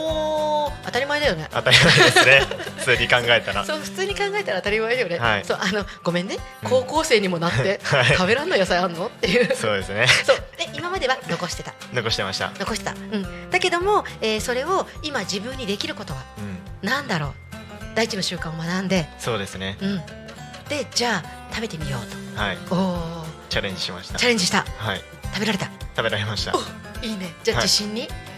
[0.85, 1.47] 当たり前だよね。
[1.51, 2.41] 当たり前ですね。
[2.77, 3.65] 普通に考えたら。
[3.65, 5.17] そう普通に考えたら当たり前だよね。
[5.17, 5.45] はい。
[5.45, 6.37] そうあのごめんね。
[6.63, 6.69] うん。
[6.69, 8.05] 高校生にもなって、 はい。
[8.05, 9.55] 食べらんない野菜あんのっていう。
[9.55, 10.07] そうですね。
[10.25, 10.37] そう。
[10.57, 11.73] で今までは残してた。
[11.93, 12.91] 残してました、残してた。
[12.91, 17.33] うん、だけども、えーそれを今自分にできることはうん、なんだろう。
[17.95, 19.77] 第一の習慣を学んで、そうですね。
[19.81, 20.01] うん、
[20.69, 21.97] でじゃあ食べてみよ
[22.35, 22.57] うはい。
[22.57, 22.75] と。
[22.75, 24.19] おおチャレンジしました。
[24.19, 24.65] チャレンジした。
[24.77, 25.01] はい。
[25.33, 25.65] 食べられた。
[25.95, 26.53] 食べられました。
[26.55, 26.59] お
[27.01, 27.33] いいね。
[27.43, 27.65] じゃあはい。
[27.65, 28.34] 自信に、はい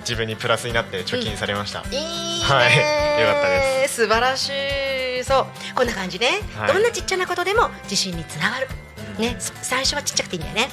[0.00, 5.24] 自分にプラスになって貯金されました、い、いねはいよかったで素晴らしい。
[5.24, 6.72] そうこんな感じね、はい。
[6.72, 8.68] どんなちっちゃなことでも自信につながる。
[9.16, 9.22] うん。
[9.22, 10.68] ね、最初はちっちゃくていいんだよね、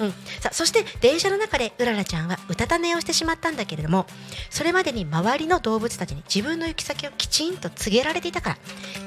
[0.00, 4.04] うん、さあそして電車の中でうららちゃんはうたた寝をしてしまったんだけれども
[4.50, 8.58] それまでに周りの動物たちに自分の行き先をきちんと告げられていたから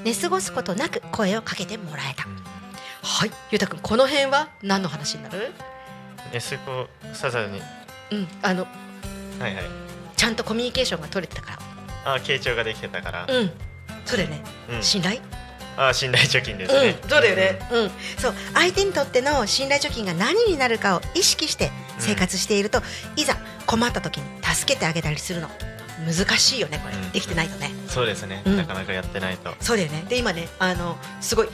[0.02, 2.36] 寝過ごすことなく声をかけてもらえた、うん。
[3.02, 3.30] はい。
[3.52, 5.52] ゆうたくんこの辺は何の話になる？
[6.32, 7.62] えそこささに。
[8.10, 8.28] うん。
[8.42, 8.66] あの
[9.40, 9.64] はいはい。
[10.16, 11.58] ちゃんとコミュニケーションが取れてたか
[12.04, 13.50] あ傾聴ができてたから、らうん。
[14.04, 14.82] そうだよね、うん。
[14.82, 15.20] 信頼？
[15.76, 16.82] あ信頼貯金ですうん。
[16.82, 17.58] ね、そうだよね。
[17.72, 22.82] うん、そう、相手にとっての信頼貯金が何になるかを意識して生活していると、
[23.16, 25.48] いざ困った時に助けてあげたりするの。
[26.06, 27.10] 難しいよね、これ、うん。
[27.12, 27.70] できてないとね。
[27.86, 28.56] そうですね、うん。
[28.56, 29.54] なかなかやってないと。
[29.60, 30.04] そうだよね。
[30.08, 31.48] で、今ね、あの、すごい。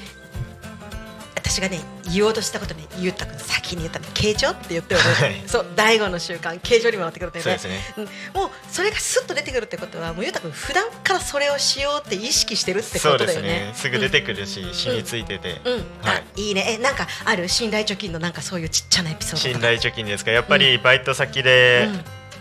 [1.49, 1.79] 私がね、
[2.13, 5.07] 言おうとしたことね、ゆうた先に言ったの、傾聴って言ったよね。
[5.07, 5.43] はい。
[5.47, 7.59] そう、第五の習慣、傾聴に回ってくるんだよね。
[7.59, 8.05] そうですね。
[8.35, 13.67] うん、もうそれがスッと出てくるってことはもうゆうたくん普段からそれをしようって意識してるってこそうですとだよね。
[13.69, 16.43] ねすぐ出てくるし、染みついてて、うん、あはい。
[16.49, 16.67] いいね。
[16.69, 17.49] えなんかある？
[17.49, 20.33] 信頼貯金のなんかそういうちっちゃなエピソード信頼貯金ですか？
[20.33, 21.89] やっぱりバイト先で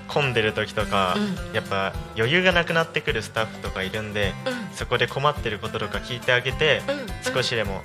[0.07, 1.15] 混んでる時とか、
[1.51, 4.53] うやっぱ余裕がなくなってくるスタッフとかいるんでうん。
[4.53, 7.33] うんそこで困ってることとか聞いてあげて、うん。
[7.33, 7.81] 少しでも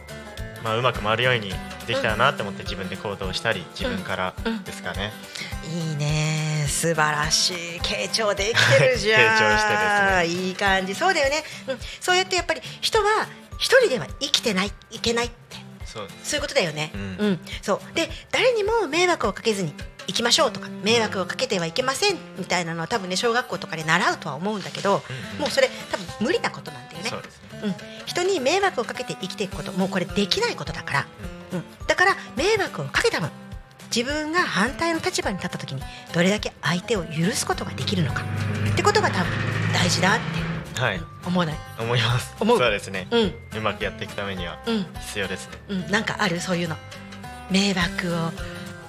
[0.62, 1.52] まあ、うまく回るように
[1.86, 4.62] できたらなって思って自分で行動したり自分からうん。
[4.62, 5.12] ですかね、
[5.64, 6.66] いいね。
[6.68, 7.56] 素晴らしい。
[7.80, 9.20] 傾聴できてるじゃん。
[9.36, 10.94] 傾聴してですいい感じ。
[10.94, 13.26] そうだよね、うん、そうやってやっぱり人は
[13.58, 15.56] 一人では生きてないいけないって。
[15.84, 16.92] そうそういうことだよね。
[16.94, 17.40] うん。
[17.62, 17.94] そう。
[17.94, 19.74] で誰にも迷惑をかけずに
[20.06, 25.40] 行きましょうとか迷惑をかけてはいけませんみたいなのは多分ね小学校とかで習うとは思うんだけど、うんうん。
[25.40, 27.10] もうそれ多分無理なことなんだよね。
[27.10, 27.22] そう。
[27.22, 27.74] ですねうん、
[28.06, 31.06] 人に迷惑をかけて生きていくこともうこれできないことだから、
[31.52, 33.30] うん、だから迷惑をかけた分
[33.94, 35.82] 自分が反対の立場に立った時に
[36.14, 38.22] どれだけ相手を許すことができるのか
[38.72, 39.32] ってことが多分
[39.74, 41.00] 大事だってはい。
[41.26, 41.56] 思わない？
[41.78, 42.34] 思います。
[42.40, 42.58] 思う？
[42.58, 43.06] そうですね。
[43.10, 43.34] うん。
[43.58, 44.86] うまくやっていくためにはうん。
[45.00, 45.58] 必要ですね。
[45.68, 46.40] うん、なんかある？
[46.40, 46.76] そういうの。
[47.50, 48.30] 迷惑を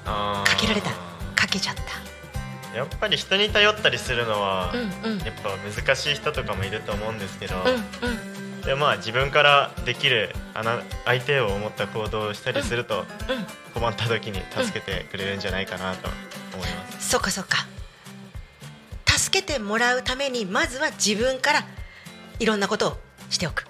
[0.06, 0.92] かけられた。
[1.36, 2.78] かけちゃった。
[2.78, 4.72] やっぱり人に頼ったりするのは、
[5.04, 5.18] うんうん。
[5.20, 7.82] やっぱ難しい人とかもいると思うんですけど、うんうん
[8.66, 13.06] でもまあ自分からできるあな相手を思った行動をしたりすると、うん
[13.74, 16.10] 困った時に助けてくれるんじゃないかなと
[16.54, 17.66] 思います、そっかそっか。
[19.08, 21.64] 助けてもらうためにまずは自分から
[22.40, 22.98] いろんなことを
[23.30, 23.66] しておく、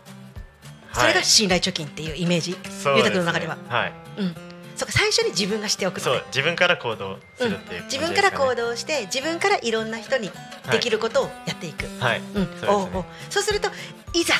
[0.93, 2.51] それが信頼貯金っていうイメージ。
[2.51, 3.11] ゆうたそうですね。
[3.11, 3.57] くんの中では。
[3.69, 3.93] はい。
[4.17, 4.35] うん。
[4.75, 8.15] そっか最初に自分がしておくそう自分から行動すうんるっていう感じ自ですか、ね。
[8.15, 10.31] 分から行動して自分からいろんな人に
[10.71, 12.33] できることをやっていく、はい、うん。
[12.33, 12.67] そうですね。
[12.69, 13.05] おうおう。
[13.29, 13.69] そうすると
[14.15, 14.33] いざ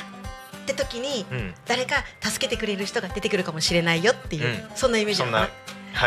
[0.92, 1.54] 時にうん。
[1.66, 4.76] 誰か助けてくれる人が出てくるかもしれないよっていう、うん。
[4.76, 5.48] そんなイメージなのな。
[5.48, 5.54] か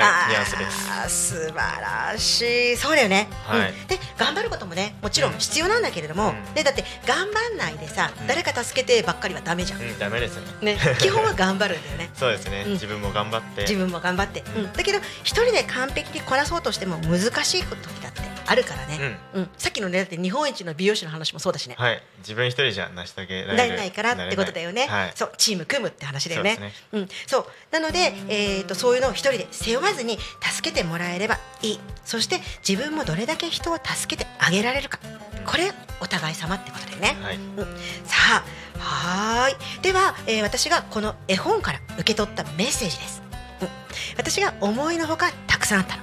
[0.01, 0.71] はいニュアンスで
[1.09, 1.09] す。
[1.09, 2.77] す素晴らしい。
[2.77, 3.71] そうだよね、はい。
[3.71, 3.87] うん。
[3.87, 5.39] で頑張ることもねもちろんうん。
[5.39, 6.55] 必要なんだけれども、うん。
[6.55, 8.27] でだって頑張んないでさ、うん。
[8.27, 10.75] 誰か助けてばっかりはダメじゃん、うんダメですね。
[10.75, 10.79] ね。
[10.99, 12.11] 基本は頑張るんだよね。
[12.19, 12.73] そうですね、うん。
[12.73, 13.63] 自分も頑張って。
[13.63, 14.73] 自分も頑張って、うん。
[14.73, 19.51] だけど一人で完璧にこなそうとしても難しい時だってあるからね、うん。
[19.57, 22.03] さっきのねだって日本一の美容師の話もそうだしね、はい。
[22.19, 25.13] 自分一人じゃ成し遂げられるないからってことだよね、はい。
[25.15, 25.33] そう。
[25.39, 26.57] チーム組むって話だよね。
[26.57, 26.73] ね。
[26.93, 27.47] うん、そう。
[27.71, 31.81] なので、えー、とそういうのを一人で背負わずに助けてもらえればいい。
[32.05, 34.99] そして自分もどれだけ人を助けてあげられるか。
[35.47, 37.37] これお互い様ってことだよね、はい。
[37.37, 37.57] うん、
[38.05, 38.45] さあ
[38.79, 39.83] はーい。
[39.83, 43.23] では、えー私がこの絵本から受け取ったメッセージです、
[43.61, 43.69] うん、
[44.17, 46.03] 私が思いのほかたくさんあったの。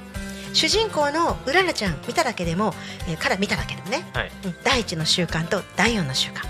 [0.53, 2.73] 主人公のうららちゃん見ただけでも、
[3.07, 4.31] えーから見ただけでもね、はい。
[4.45, 4.55] うん。
[4.63, 6.41] 第一の習慣と第四の習慣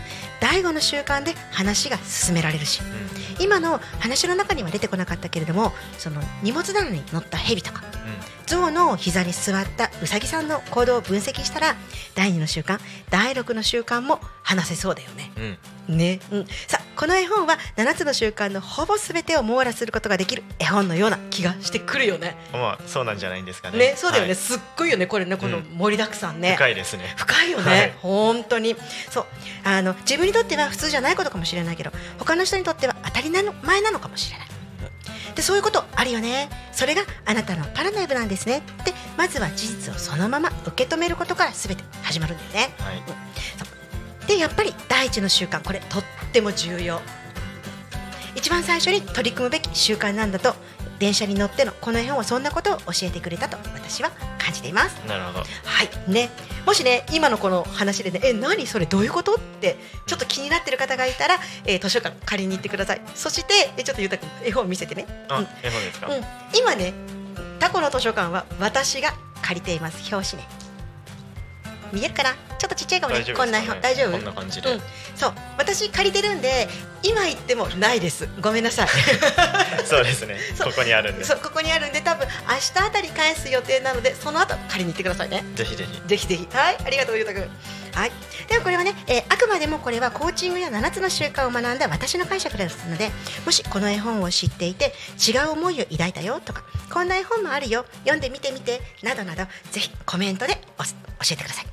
[0.42, 2.82] 第五の習慣で話が進められるし。
[2.82, 3.12] うん。
[3.42, 7.84] 今の話の中には出てこなかったけれどもその荷物棚に乗った蛇とか
[8.52, 11.76] 象の膝に座ったうさぎさんの行動を分析したら
[12.16, 15.32] 第2の習慣第6の習慣も話せそうだよね。
[15.38, 15.44] うん。
[15.44, 15.58] うん
[15.98, 22.38] ね、うん、さあこの絵本は7つの習慣のほぼ全てを網羅することができる絵本のような気がしてくるよね。
[22.54, 23.78] まあそうなんじゃないんですかね。
[23.78, 24.36] ねそうだよね、はい。
[24.36, 26.56] すっごいよねこれねこの盛りだくさんね。
[26.56, 27.14] 深いですね。
[27.18, 27.94] 深いよね、はい。
[28.02, 28.76] 本当に。
[29.10, 29.26] そう。
[29.64, 33.44] あの自分にとっては普通じゃないことかもしれないけど他の人にとっては当たり前
[33.82, 34.61] なのかもしれない。
[35.36, 36.50] でそういうことあるよね。
[36.72, 38.60] それがあなたのパラナイブなんですね。
[38.60, 42.74] ってまずは事実をそのまま受け止めることから全て始まるんだよね。
[42.80, 44.28] はい。
[44.28, 47.02] でやっぱり第一の習慣これとっても重要。
[48.36, 50.56] 一番最初に取り組むべき習慣なんだと
[51.02, 54.96] 電車に乗ってのこの絵本はそんなことを教えてくれたと私は感じています。
[55.08, 55.40] なるほど。
[55.40, 55.46] は
[55.84, 56.12] い。
[56.12, 56.30] ね。
[56.66, 59.34] もしね今のこの話でねえ何それどういうこと？
[59.34, 63.02] ってちょっと気になってる方がいたら、えー図書館借りに行ってください。
[63.16, 65.08] そしてえちょっとゆうたくん絵本見せてね。
[65.28, 65.44] あ、うん。
[65.64, 66.24] 絵本ですか、うん、
[66.56, 66.94] 今ね
[67.60, 70.16] タコの図書館は私が借りています。
[70.16, 70.48] 表紙ね
[71.92, 73.24] 見えるかなちょっとちっちゃいかもね。
[73.36, 74.12] こんな大丈夫？
[74.12, 74.82] こんな感じで、うん、
[75.16, 75.34] そう。
[75.58, 76.68] 私借りてるんで
[77.04, 78.28] 今言ってもないです。
[78.40, 78.88] ごめんなさい。
[79.86, 80.38] そうですね。
[80.64, 81.26] ここにあるんで。
[81.26, 85.44] そうここにあるんで多分明日あたり返す予定なのでその後借りに行ってくださいね。
[85.56, 86.02] ぜひぜひ。
[86.08, 86.48] ぜひぜひ。
[86.54, 86.78] はい。
[86.86, 87.50] ありがとうゆうたくん
[87.94, 88.12] はい。
[88.48, 93.12] ではこれはね、えーあくまでもこれはコーチングや7つの習慣を学んだ私の解釈ですので
[93.46, 96.64] もしこの絵本を知っていて違う思いを抱いたよとか
[96.94, 97.86] こんな絵本もあるよ。
[98.04, 100.90] 読んでみてみてなどなどぜひコメントでお教
[101.32, 101.66] えてください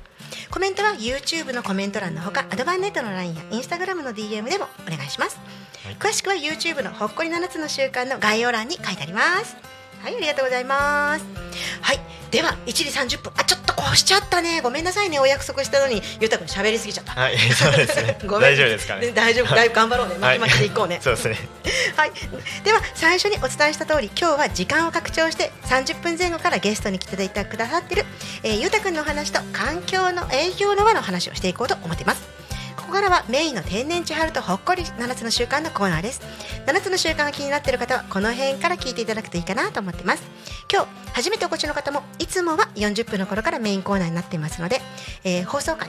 [0.51, 5.39] コメントは YouTube のコメント欄のほかアドバンネットの LINE や Instagram の DM でもお願いします、
[5.85, 5.95] はい。
[5.95, 11.25] 詳しくは YouTube のほっこり7つの習慣の概要欄に書いてありますはいありがとうございます。
[11.81, 11.99] はい
[12.31, 13.33] では1時30分。
[13.35, 14.61] あちょっとこうしちゃったね。
[14.61, 15.19] ごめんなさいね。
[15.19, 16.01] お約束したのに。
[16.19, 17.13] ゆうたくん喋りすぎちゃった。
[17.13, 18.19] はいそうですね。
[18.27, 18.41] ごめん。
[18.51, 19.11] 大丈夫ですかね。
[19.11, 19.55] 大丈夫。
[19.55, 20.15] だいぶ頑張ろうね。
[20.19, 20.39] はい。
[20.39, 21.37] 巻き巻きでいこうね、 そうですね。
[21.97, 22.11] はい、
[22.63, 28.05] では最初にお伝えした通り今日は時間を拡張して30分前後からゲストに来ていただくださってる、
[28.43, 32.21] えー、ゆうたくんのお話と環境の影響の輪の話をしていこうと思っています
[32.89, 36.21] ここからはメインの天然地春とほっこり7つの習慣のコーナーです。
[36.65, 40.23] 7つの習慣が気になっている方はこの辺から聞いていただくといいかなと思っています。
[40.73, 44.81] 今日初めてお越しの方もいつもは40分の頃からメインコーナーになっていますので、
[45.23, 45.87] えー放送回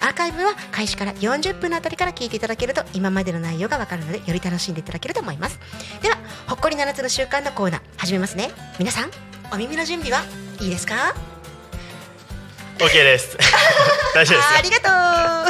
[0.00, 5.60] アーカイブは開始から40分のあたりから聞いていただけると今までの内容がわかるのでより楽しんでいただけると思います。
[6.00, 6.16] では
[6.46, 8.48] ほっこり7つの習慣のコーナー始めますね。
[8.78, 9.10] 皆さん
[9.52, 10.24] お耳の準備は
[10.58, 11.14] いいですか
[12.78, 13.36] ？OK です。
[14.14, 15.49] 大丈夫ですありがと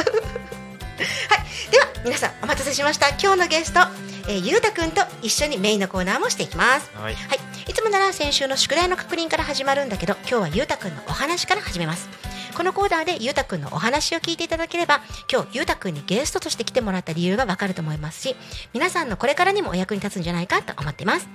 [2.03, 3.09] 皆さんお待たせしました。
[3.09, 3.79] 今日のゲスト、
[4.27, 6.89] えー、ゆうたくんと一緒にメインのコーナーもしていきます。
[6.95, 7.13] はい。
[7.13, 7.39] はい、
[7.69, 12.09] いつもなら先週の宿題の確認から始まるんだけど今日はゆうたくんのお話から始めます。
[12.57, 18.35] このコーナーでゆうたくんのお話を聞いていただければ今日ゆうたくんにゲストとして来てもらった理由がわかると思いますし
[18.73, 21.29] 皆さんのこれからにもお役に立つんじゃないかと思っています。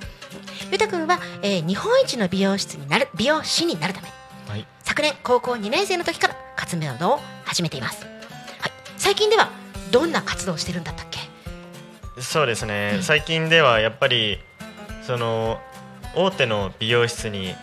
[0.71, 4.09] ゆうたくんは、えー日本一の美容室になる美容師になるため。
[4.49, 4.67] はい。
[4.83, 9.51] 昨年高校2年生の時から活動を始めています、はい、最近では
[9.97, 11.21] どんな活動をしてるんだったっけ？
[12.21, 13.03] そうですね、うん。
[13.03, 14.39] 最近ではやっぱり
[15.07, 15.59] その
[16.15, 17.55] 大手の美容室に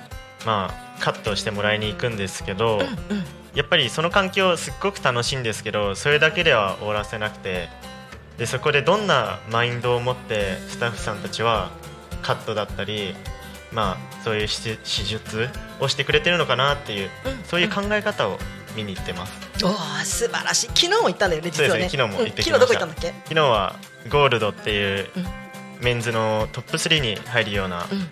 [0.43, 2.88] まあカットしてもらいに行くんですけど、うんうん。
[3.53, 7.69] やっぱりその環境すっごく楽しいんですけどそれだけでは終わらせなくて
[8.39, 11.69] でそこでどんなマインドを持ってスタッフさんたちは
[12.23, 13.13] カットだったり
[13.71, 17.43] まあそういう手手術をしてくれてるのかなっていううん。
[17.43, 18.39] そういう考え方を
[18.76, 19.34] 見に行ってます。
[19.63, 20.67] おお素晴らしい。
[20.67, 21.89] 昨日も行ったんだよね実はね。
[21.89, 22.67] 昨日も行ってきうんました。
[22.67, 23.07] 昨日どこ行ったんだっけ？
[23.24, 23.76] 昨日は
[24.09, 25.26] ゴールドっていううん。
[25.82, 28.09] メンズのトップ3に入るようなうん。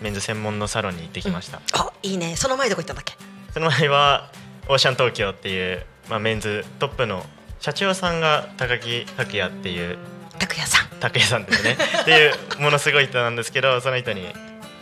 [0.00, 2.34] メンズ専門のサロンに行ってきました、あいいね。
[2.34, 3.14] その前どこ行ったんだっけ？
[3.52, 4.30] その前は
[4.66, 7.26] オーシャン東京っていう、まあ、メンズトップの
[7.60, 9.98] 社長さんが高木拓也っていう
[10.38, 10.88] 拓也さん。
[11.00, 11.76] 拓也さんですね。
[12.00, 14.26] っていうものすごい人なんですけどその人に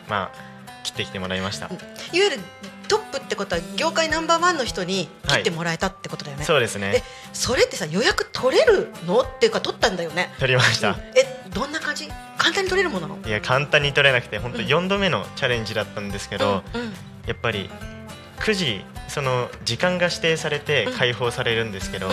[0.09, 1.77] まあ切ってきてもらいました、いわ
[2.13, 2.39] ゆる
[2.89, 6.93] トップってことは業界ナンバーワンの人に切ってもらえたってことだよね、そうですね。
[6.97, 9.21] えそれってさ予約取れるの？
[9.21, 10.31] っていうか取ったんだよね。
[10.39, 12.09] 取りました、うんえどんな感じ？
[12.37, 13.29] 簡単に取れるものなの？
[13.29, 14.65] いや簡単に取れなくて本当うん。
[14.65, 16.93] 4度目のチャレンジだったんですけど、うんうん。
[17.27, 17.71] やっぱり
[18.41, 20.93] 9時その時間が指定されてうん。
[20.95, 22.09] 開放されるんですけど、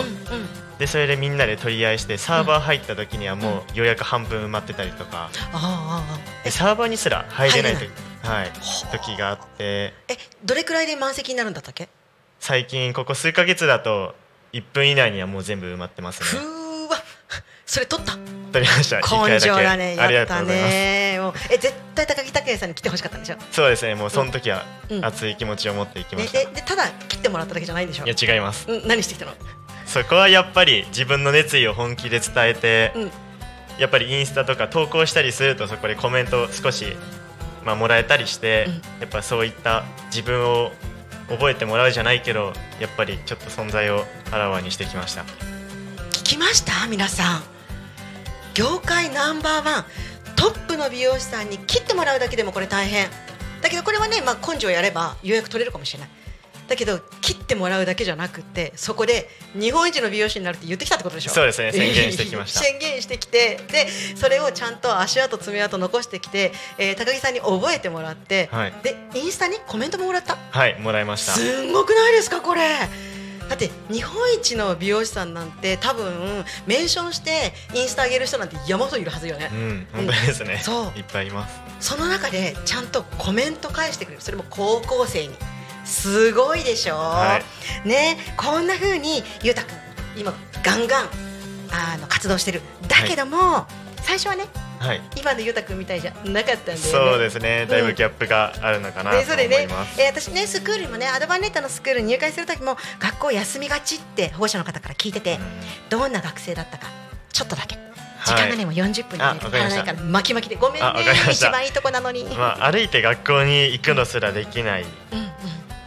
[0.78, 5.30] でそれでみんなで取り合いしてサーバー入った時にはもう予約半分埋まってたりとか。
[6.50, 7.90] サーバーにすら入れない時入
[8.26, 8.52] はい、
[8.92, 9.94] 時があって。
[10.08, 11.88] えどれくらいで満席になるんだったっけ？
[12.40, 14.14] 最近ここ数ヶ月だと
[14.52, 16.96] 1分以内にはもう全部埋まってますふねーわ。
[17.66, 18.12] それ取った。
[18.52, 18.96] 取りました。
[18.96, 20.74] 根性だねありやったがとうございます。
[21.54, 23.36] え絶対高木拓也さんに来てほしかったんでしょ？
[23.50, 23.94] そうですね。
[23.94, 25.04] もうその時はうん。
[25.04, 28.04] 熱い気持ちを持っていきまねした、ででただ切ってもらっただけじゃないんでしょ？
[28.04, 28.70] いや違います。
[28.70, 28.88] うん。
[28.88, 29.32] 何してきたの？
[29.86, 33.12] そこはやっぱり自分の熱意を本気で伝えて、うん。
[33.78, 36.96] やっぱりインスタとか投稿したりするとそこでコメントを少し、
[37.66, 38.72] まあ、もらえたりして、うん。
[38.74, 40.72] やっぱそういった自分を
[41.28, 45.22] 覚えてもらうじゃないけどやっぱりちょっと存在をあらわにしてきました。
[46.12, 46.86] 聞きました？
[46.86, 47.42] 皆さん。
[48.54, 49.84] 業界ナンバーワン。
[50.36, 53.08] トップの美容師さんに切ってもらうだけでもこれ大変。
[53.60, 56.08] だけどこれはね、まあ、根性やれば予約取れるかもしれない
[56.68, 61.30] だけど切ってもらうだけじゃなくてそこで日本一の美容師になるって言ってきたってことでしょ？
[61.30, 61.72] そうですね。
[61.72, 62.60] 宣言してきました。
[62.64, 68.74] 宣言してきてでそれをちゃんと足跡爪痕残してきて、えー高木さんに覚えてもらって、はい。
[68.82, 70.36] でインスタにコメントももらった？
[70.50, 71.32] はいもらいました。
[71.32, 72.60] すんごくないですかこれ？
[73.48, 79.50] だって日本一の美容師さんなんて多分メンションしてインスタ上げる人なんて山ほどいるはずよね。
[79.52, 79.86] うん。
[79.92, 80.98] 本当ですね、そう。
[80.98, 81.60] いっぱいいます。
[81.78, 84.20] その中でちゃんとコメント返してくれる。
[84.20, 85.34] それも高校生に
[85.86, 87.40] すごいでしょ、は
[87.84, 88.18] ね？
[88.36, 89.74] こんな風にゆうたくん
[90.16, 91.08] 今ガンガン
[91.70, 92.60] あの活動してる。
[92.88, 93.66] だけども、
[94.02, 94.44] 最初はね
[94.78, 95.00] はい。
[95.16, 96.84] 今のゆうたくんみたいじゃなかったんだよね。
[96.84, 97.66] そうですね。
[97.66, 105.40] だいぶギャップがあるのかなと思でそれねいます、、えー私ねスクールにもねアドバンネットのスクールに入会する時も学校休みがちって保護者の方から聞いてて、うん。
[105.88, 106.88] どんな学生だったか
[107.32, 107.76] ちょっとだけ。
[108.24, 108.42] 時はい。
[108.44, 110.90] 間がねもう40分にからないから巻き巻きでごめんね
[111.30, 114.82] 一番いいとこなのに、まあ、歩いて学校に行くのすらできない。
[114.82, 114.84] う
[115.16, 115.26] んうん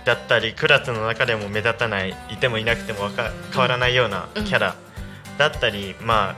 [0.10, 3.10] だったりクラスの中でも目立たないいてもいなくても
[3.51, 4.76] 変わらないようなキャラ
[5.38, 6.36] だったり、まあ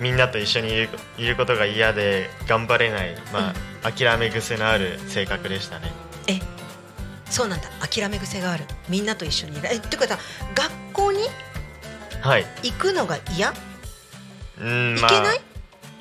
[0.00, 0.88] みんなと一緒にいる
[1.18, 3.52] いることが嫌で頑張れない、ま
[3.84, 5.92] あ諦め癖のある性格でしたね。
[6.26, 6.40] え
[7.30, 7.68] そうなんだ。
[7.86, 8.64] 諦め癖がある。
[8.88, 9.68] みんなと一緒にいる。
[9.70, 10.18] えってことは
[10.54, 11.20] 学校に
[12.22, 13.52] はい、行くのが嫌？
[14.58, 15.10] うんまあ。
[15.10, 15.40] 行けない？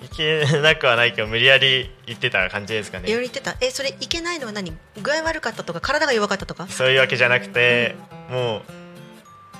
[0.01, 3.09] 行けなくはないけど無理やり行ってた感じですかね。
[3.09, 3.55] いろいろ言ってた。
[3.59, 4.73] えそれ行けないのは何？
[5.01, 6.67] 具合悪かったとか体が弱かったとか？
[6.67, 7.95] そういうわけじゃなくて、
[8.29, 8.61] もう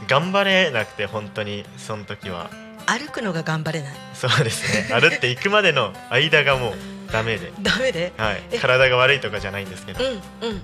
[0.07, 2.49] 頑張れなくて本当にその時は。
[2.87, 3.93] 歩くのが頑張れない。
[4.13, 4.87] そうですね。
[4.93, 6.73] 歩って行くまでの間がもう
[7.11, 8.13] ダメで、ダメで？
[8.17, 8.43] はい。
[8.51, 10.61] え、体が悪いとかじゃないんですけど、うんうん。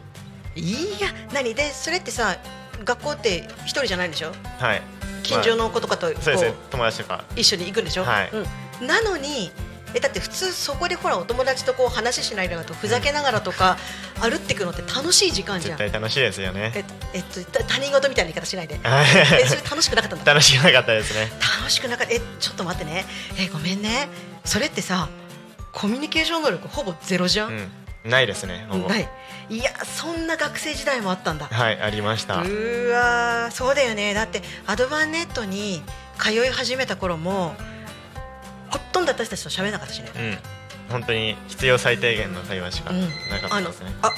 [0.55, 1.55] いや何？
[1.55, 2.37] でそれってさ
[2.83, 4.33] 学校って一人じゃないんでしょ？
[4.59, 4.81] はい。
[5.23, 6.49] 近所の子とかとこそうですね。
[6.49, 7.23] う友達とか。
[7.35, 8.29] 一緒に行くんでしょ、はい。
[8.33, 8.45] うん、
[8.81, 9.51] なのに
[9.93, 13.77] えだって普通そこでほらお友達とこう話しないながらとふざけながらとか
[14.21, 15.77] 歩ってくのって楽しい時間じゃん。
[15.77, 18.79] 絶対楽しいですよねえっとえっとた他人事みたいな言い方しないで。
[18.81, 19.05] はい
[19.41, 20.33] えそれ楽しくなかったんだ。
[20.33, 21.29] 楽しくなかったですね
[21.59, 22.13] 楽しくなかった。
[22.13, 23.05] えちょっと待ってね。
[23.37, 24.07] えごめんね。
[24.45, 25.09] それってさ
[25.73, 27.49] コミュニケーション能力ほぼゼロじゃん？
[27.51, 27.71] うん
[28.03, 29.09] ないですねほぼない。
[29.49, 31.47] いやそんな学生時代もあったんだ。
[31.47, 35.83] はいありましたうーわーそうだよねだってアドバンネットに
[36.17, 37.53] 通い始めた頃も
[38.71, 40.37] ほとんど私たちと喋らなかったしね、うん。
[40.89, 43.01] 本当に必要最低限の会話しかうん。
[43.01, 43.07] な
[43.39, 44.11] かったですね、あ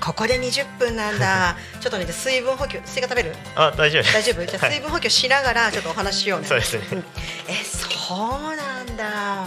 [0.00, 1.56] ここで20分なんだ。
[1.80, 3.36] ちょっとね水分補給スイカ食べる？
[3.54, 4.12] あ大丈夫。
[4.12, 4.44] 大丈夫？
[4.46, 6.80] じゃ水分補給しながらちょっとお話ししようね、そうですね。
[6.96, 7.04] ん。
[7.48, 9.46] えそうなんだ。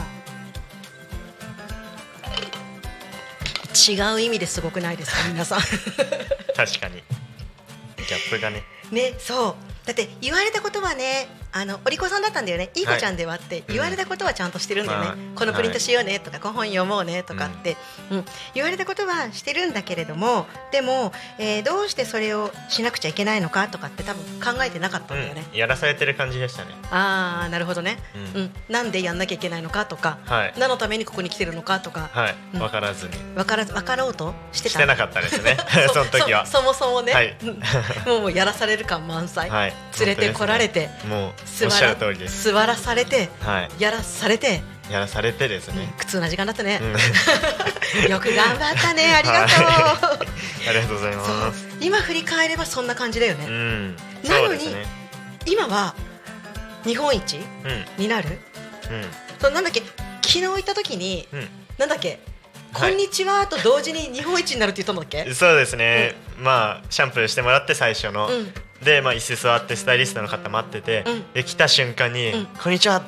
[3.89, 5.59] 違う意味ですごくないですか 皆さん。
[6.55, 7.03] 確かに。
[7.97, 8.63] ギャップがね。
[8.91, 9.49] ねそ
[9.83, 9.87] う。
[9.87, 12.69] だって言われたことはねあのお利口さんだったんだよね。
[12.75, 12.81] い。
[12.81, 17.77] い子ちゃんではって、言われたことはちゃんとしてるんだよね、まあこのプリントしようねとか、この本読もうねとかって、
[18.11, 18.25] うん。
[18.53, 24.23] 言われたことはしてるんだけれどもでも、えーどうしてそれをしなくちゃいけないのかとかって多分
[24.57, 26.71] 考えてなかったんだよね、うん、やらされてる感じでしたね。
[26.91, 27.97] ああなるほどね、
[28.35, 28.43] ううん。
[28.45, 30.53] んなんでやんなきゃいけないのかとか、はい。
[30.57, 32.35] 何のためにここに来てるのかとか、はい。
[32.53, 32.59] うん。
[32.59, 33.13] 分からずに。
[33.35, 34.69] 分から分かろうとしてた。
[34.71, 35.57] してなかったですね。
[35.93, 36.45] その時は。
[36.45, 37.37] そそもそもね、はい。
[37.43, 37.59] うん。
[38.21, 39.73] もうやらされる感満載、はい。
[39.99, 42.51] 連れてこられて、もう座おっしゃらる通りです。
[42.51, 43.69] 座らされてはい。
[43.81, 46.79] やらされて、やらされてですね、苦痛な時間だったね。
[46.81, 46.91] う、ん。
[48.09, 50.19] よく頑張ったね ありがとう、は
[50.67, 51.21] ありがとうございそう。
[51.23, 53.95] ます今振り返ればそんな感じだよね、うん。
[54.25, 54.85] なのにね。
[55.45, 55.93] 今は
[56.85, 57.85] 日本一うん。
[57.97, 58.39] になる？
[59.41, 59.81] そうなんだっけ
[60.21, 61.49] 昨日行った時にうん。
[61.77, 62.19] なんだっけ、
[62.73, 62.91] はい。
[62.91, 65.23] こんにちはと同時に日本一になるって言ったんだっけ？
[65.23, 68.53] うんそうですね、まあシャンプーしてもらって最初の、うん
[68.83, 71.33] で、まあ、椅子座ってスタイリストの方待ってて、うん。
[71.33, 72.45] で来た瞬間に、うん。
[72.61, 73.01] こんにちは。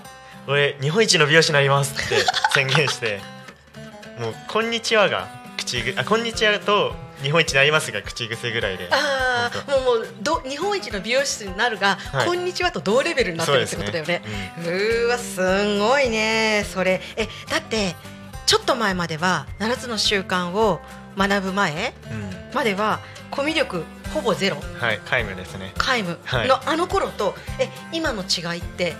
[0.47, 2.23] 俺日本一の美容師になります」って
[2.53, 3.19] 宣言して
[4.19, 8.87] もう「こんにちは」が口ぐあこんにちはと日本一になりますが口癖ぐらいで。
[8.91, 12.27] あ本あもうもうど日本一の美容室になるが、はい。
[12.27, 14.21] こんにちはと同レベルになってるってことだよね。
[14.59, 16.65] うそうーわすんごいね。
[16.71, 17.01] それ。
[17.15, 17.95] えだって
[18.45, 20.79] ちょっと前までは7つの習慣を
[21.17, 22.49] 学ぶ前うん。
[22.53, 22.99] までは
[23.35, 23.83] コミュ力
[24.13, 24.57] ほぼゼロ？
[24.79, 25.73] はい皆無ですね。
[25.77, 26.17] 皆無？
[26.23, 26.47] はい。
[26.47, 28.93] のあの頃と、え今の違いって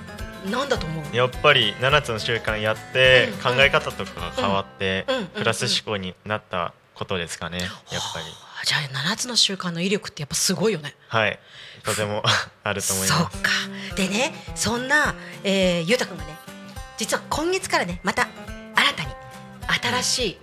[0.52, 1.16] 何だと思う？
[1.16, 5.06] やっぱり7つの習慣やって、うん考え方とかが変わって、
[5.36, 8.26] プラス思考になったことですかねやっぱり。
[8.26, 8.32] は
[8.62, 10.96] あじゃあ7つの習慣の威力ってやっぱすごいよね。
[11.08, 11.40] はい。
[11.84, 12.24] とても
[12.64, 13.42] あると思います。
[13.42, 13.52] か。
[13.96, 16.36] でねそんな、えー、ゆうたくんがね
[16.98, 18.28] 実は今月からねまた
[18.76, 19.10] 新たに
[20.02, 20.38] 新しい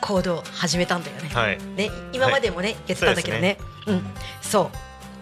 [0.00, 1.28] 行動を始めたんだよね。
[1.32, 1.58] はい。
[1.76, 3.58] ね今までもね、やってたんだけどね。
[3.86, 4.06] うん。
[4.42, 4.70] そ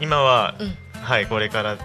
[0.01, 0.77] 今は、ううん。
[1.03, 1.79] はいこれから、うん。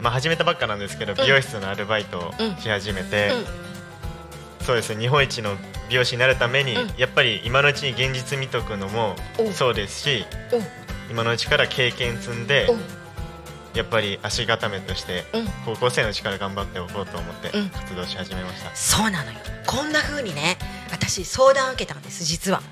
[0.00, 2.56] まあ、始めたばっかなんですけど、美容室のアルバイトをうん。
[2.56, 4.64] し始めて、うん。
[4.64, 5.56] そうですね日本一の
[5.88, 6.90] 美容師になるために、うん。
[6.96, 9.16] やっぱり今のうちに現実見とくのも
[9.52, 10.24] そうですし
[11.10, 12.68] 今のうちから経験積んで
[13.74, 15.46] やっぱり足固めとしてうん。
[15.66, 17.68] 高校生のうちから頑張っておこうと思ってうん。
[17.70, 19.38] 活動し始めました、そうなのよ。
[19.66, 20.56] こんな風にね
[20.92, 22.62] 私相談を受けたんです実は。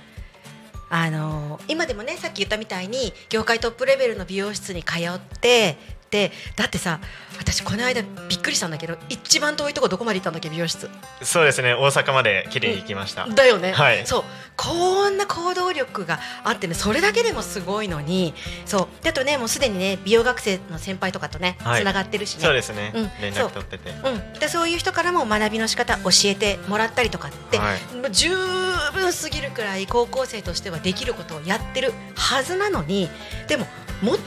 [0.93, 5.77] あのー今でもねさっき言ったみたいに業界トップレベルの美容室に通って
[6.11, 7.01] でだってさ
[7.39, 10.91] 私この間びっくりしたんだけど一番遠いとこどこまで行ったんだっけ美容室。
[11.23, 14.07] そうですね大阪まで綺麗に行きました、だよね、はい。
[14.07, 14.25] そう。
[14.57, 18.35] こんな行動力があってねそれだけでもすごいのに
[18.67, 19.05] そう。
[19.05, 21.85] であとねもうすでにね美容学生の先輩とかとねつはい。
[21.85, 23.11] ながってるしね、そうですね、うん。
[23.23, 23.91] 連絡取ってて。
[23.91, 27.97] うん、でそういう人からも学びの仕方教えてもらったりとかって、はい。
[27.97, 28.31] もう十
[28.93, 33.09] 分すぎるくらい高校生としてはできることをやってるはずなのに
[33.47, 33.67] でも
[34.03, 34.19] もっ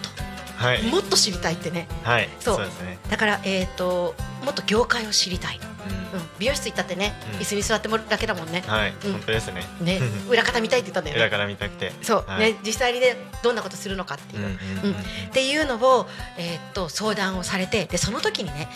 [0.63, 0.79] はい。
[0.79, 1.87] ともっと知りたいってね。
[2.03, 2.29] はい。
[2.39, 2.59] そう。
[2.59, 7.39] ね、だから、えー、ともっと業界を知りたい、ううん、美容室行ったってね、うん。
[7.39, 8.59] 椅子に座ってもらうだけだもんね。
[8.59, 9.11] ん、はい、うん。
[9.13, 9.63] 本当ですね。
[9.81, 9.99] ね。
[10.29, 11.21] 裏方見たいって言ったんだよね。
[11.21, 11.91] 裏から見たくて。
[12.01, 12.39] そう、はい。
[12.39, 12.55] ね。
[12.65, 14.45] 実際にねどんなことするのかっていう。
[14.83, 14.95] う、んっ
[15.31, 16.07] ていうのを、
[16.37, 18.67] えーっと相談をされてでその時にね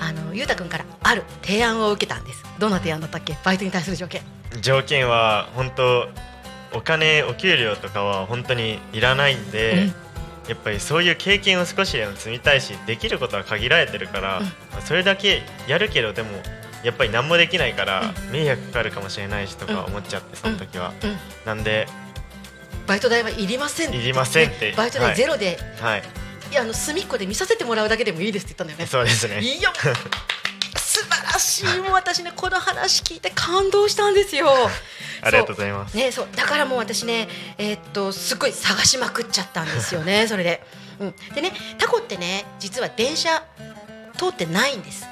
[0.00, 2.42] あのゆうたくんからある提案を受けたんです。
[2.58, 3.36] どんな提案だったっけ？
[3.44, 4.22] バイトに対する条件。
[4.60, 6.08] 条件は本当
[6.72, 10.05] お金お給料とかは本当にいらないんで、うん
[10.48, 14.82] やっぱりそういう経験を少しでも積みたいしできることは限られてるから、うん。
[14.82, 16.28] それだけやるけどでも
[16.84, 21.16] やっぱり何もできないから迷惑かかるかもしれないしとか思っちゃってその時は、うん。
[21.44, 21.88] なんで
[22.86, 24.70] バイト代はいりませんいりませんって。
[24.70, 26.02] ねバイト代ゼロで、はい。
[26.52, 28.86] い、やあの隅っこで見させてもらうだけでもいいですって言ったんだよね。
[28.86, 29.40] そうですね。
[29.40, 29.72] いや
[30.96, 31.80] 素晴らしい。
[31.80, 34.48] もう私ねこの話聞いて感動したんですよ。
[35.20, 35.94] ありがとうございます。
[35.96, 36.28] ね、そう。
[36.34, 37.28] だからもう私ね、
[37.58, 40.62] えーっとすっごい探しまくっちゃったんですよね それで、
[40.98, 43.42] うん、でねタコってね実は電車
[44.16, 45.06] 通ってないんです。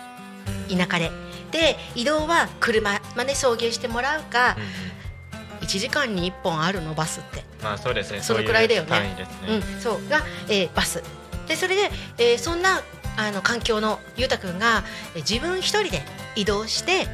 [0.70, 1.10] 田舎で。
[1.50, 5.66] で移動は車、まあね、送迎してもらうかうんうん。
[5.66, 7.44] 1時間に1本あるのバスって。
[7.62, 8.22] まあそうですね。
[8.22, 9.00] そのくらいだよね。
[9.00, 10.08] ね、うん、そう。
[10.08, 11.02] が、えーバス。
[11.46, 12.82] でそれで、えーそんな
[13.16, 14.82] あの環境のゆうたくんが、
[15.14, 16.02] えー自分一人で
[16.36, 17.06] 移動して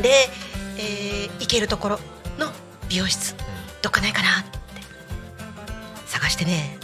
[0.00, 0.28] で、
[0.76, 1.98] えー行けるところ
[2.38, 2.50] の
[2.88, 3.34] 美容室。
[3.82, 4.58] どっかないかなって。
[6.06, 6.78] 探してね。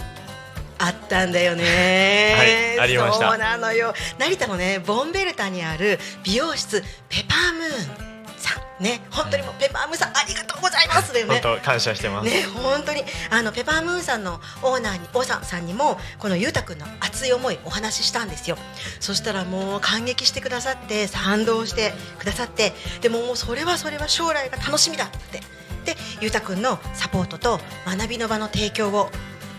[0.79, 2.35] あったんだよね。
[2.37, 3.29] はいありました。
[3.29, 3.93] そうなのよ。
[4.17, 8.08] 成田のねボンベルタにある美容室ペパームーン
[8.53, 11.41] さんね本当にもうペパームーンさんありがとうございますだよね。
[11.43, 18.57] 本当感謝してます、ね本当にあのペパームーンさんのオーナーにオーさんさんにもこのゆうたくんの熱い思いお話ししたんですよ。
[18.99, 25.41] そしたらもう感激してくださって賛同してくださってでももうそれはそれは将来が楽しみだって。
[25.85, 29.09] でゆうたくんのサポートと学びの場の提供を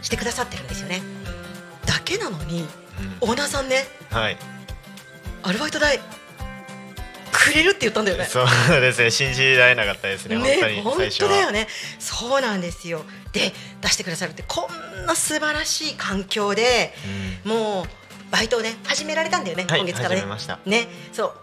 [0.03, 1.01] してくださってるんですよね。
[1.87, 2.67] だけなのに
[3.21, 4.37] オーナーさんねうんはい。
[5.43, 5.99] アルバイト代
[7.33, 8.25] くれるって言ったんだよね。
[8.25, 8.47] そう
[8.81, 9.11] ですね。
[9.11, 10.37] 信じられなかったですね。
[10.37, 11.69] 本当に本当だよね。
[11.99, 13.05] そうなんですよ。
[13.33, 14.69] で出してくださるってこ
[15.03, 16.93] んな素晴らしい環境で
[17.45, 17.87] もう
[18.33, 20.17] バイトをね始められたんだよね、はい今月からね。
[20.17, 20.59] 始めました。
[20.67, 20.89] ね。
[21.13, 21.35] そう。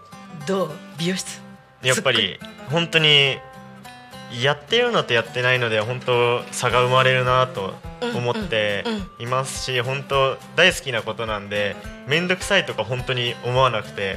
[0.46, 0.70] どう？
[0.98, 1.40] 美容室？
[1.82, 2.38] やっぱり
[2.70, 3.38] 本当に
[4.42, 7.74] やってるのとやってないので本当差が生まれるなと
[8.14, 8.84] 思って
[9.18, 11.76] いますし本当大好きなことなんで
[12.06, 14.16] 面倒くさいとか本当に思わなくて、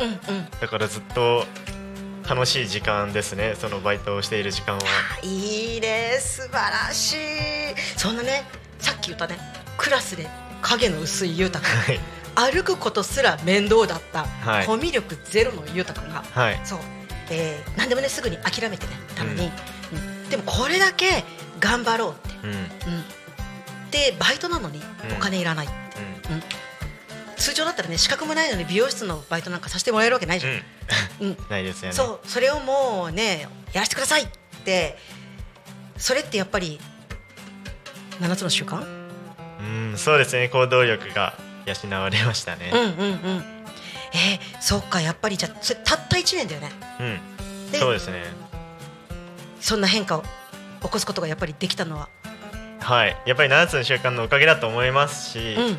[0.59, 1.45] だからずっと
[2.30, 4.82] 楽しい時間ですねそのバイトをしている時間は。
[5.22, 7.18] あいいね素晴らしい。
[7.97, 8.43] そんなね
[8.80, 9.38] さっき言ったね
[9.78, 10.28] クラスで
[10.62, 11.99] 影の薄いゆうたくんはい。
[12.34, 14.66] 歩くことすら面倒だった、はい。
[14.66, 16.24] コミュ力ゼロのゆうたくんが。
[16.32, 16.62] はい。
[16.64, 16.80] そう、
[17.30, 19.51] えー、何でもねすぐに諦めてねたのに、うん。
[19.51, 19.51] で
[20.42, 21.24] もこれだけ
[21.60, 22.54] 頑張ろうって、うん。
[22.54, 22.58] うん。
[22.58, 22.66] うん、
[23.92, 25.18] でバイトなのにうん。
[25.18, 25.68] お金いらない、
[27.38, 30.54] 通常だったらね資格もないのに美容室のバイトなんかさせてもらえるわけないじゃん、
[31.22, 31.28] うん。
[31.30, 31.38] うん。
[31.50, 31.94] ないですよね。
[31.94, 32.28] そう。
[32.28, 34.28] それをもうねやらせてくださいっ
[34.64, 34.98] て。
[35.98, 36.80] それってやっぱり
[38.20, 38.84] 7つの習慣？
[39.60, 39.98] うん。
[39.98, 40.50] そうですね。
[40.50, 41.36] 行動力が
[41.66, 42.72] 養われましたね。
[42.74, 42.80] うん。
[42.80, 42.88] うんう
[43.39, 43.44] ん。
[44.14, 45.00] えー、そっか。
[45.00, 46.72] やっぱりじゃたった1年だよね。
[47.00, 47.72] うん。
[47.72, 48.24] でそうですね。
[49.62, 50.24] そんな変化を
[50.82, 52.09] 起こすことがやっぱりできたのは。
[52.80, 53.16] はい。
[53.26, 55.78] やっぱり7つの習慣のおかげだと思いますし、うん。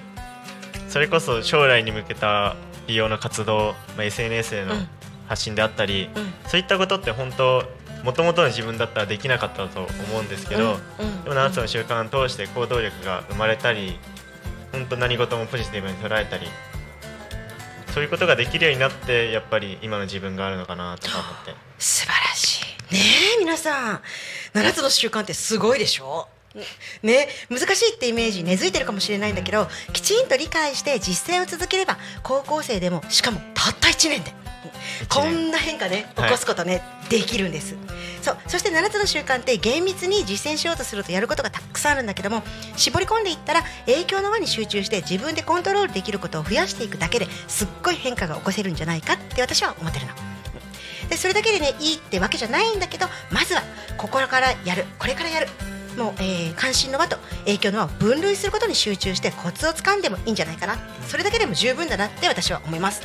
[0.88, 2.56] それこそ将来に向けた
[2.86, 4.88] 美容の活動、まあ、SNS でのうん。
[5.28, 6.32] 発信であったり、うん。
[6.48, 7.64] そういったことって本当
[8.04, 11.06] もともとの自分だったらできなかったと思うんですけど、うん。
[11.06, 11.24] うん。
[11.24, 13.98] でも7つの習慣を通して行動力が生まれたり
[14.72, 16.46] 本当何事もポジティブに捉えたり
[17.94, 21.54] そういうことができるようになってやっぱり今の自分があるのかなとか思って。
[21.78, 22.51] 素晴らしい
[22.92, 22.98] ね
[23.36, 24.00] え皆さん。
[24.52, 26.28] 7つの習慣ってすごいでしょ？
[27.02, 34.34] ね難しいってイメージ根付いてるかもしれないんだけどきちんと理解して実践を続ければ高校生でもしかもたった1年で
[35.08, 37.74] こんな変化ね起こすことね、できるんです。
[38.20, 42.42] そうそして7つの習慣って厳密に実践しようとするとやることがたくさんあるんだけども
[42.76, 50.12] 絞り込んでいったら影響の輪に集中して自分でコントロールできることを増やしていくだけですっごい変化が起こせるんじゃないかって私は思ってるの。
[51.12, 53.60] でそれだけでねいいってわけじゃないんだけどまずは
[53.98, 55.48] 心からやるこれからやる。
[55.98, 60.78] もう、えー関心の輪と影響の輪を分類することに集中してコツをつかんでもいいんじゃないかな。
[61.06, 63.02] それだけでも十分だなって私は思います。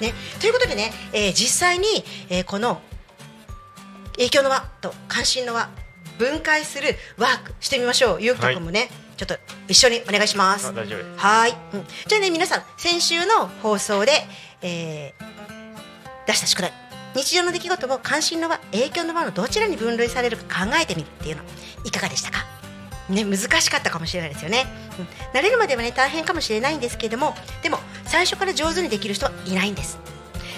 [0.00, 2.80] ね、ということでね、えー実際に、えーこの
[4.12, 5.68] 影響の輪と関心の輪
[6.16, 8.22] 分解するワークしてみましょう。
[8.22, 9.36] ゆうきとくんもね、ちょっと
[9.66, 10.68] 一緒にお願いします。
[10.68, 10.72] あ。
[10.72, 11.16] 大丈夫。
[11.16, 14.12] はい、うん、じゃあね皆さん先週の放送で、
[14.62, 15.28] えー
[16.28, 16.87] 出した宿題
[17.18, 21.42] 日常の出来事を関心の輪影響の輪のどちらに分類されるか考えてみるっていうの
[21.84, 22.46] いかがでしたか？
[23.08, 24.66] ね、難しかったかもしれないですよね、
[24.98, 29.98] うん、慣れるまではね大変かもしれないんですけれどもでも最初から上手にできる人はいないんです。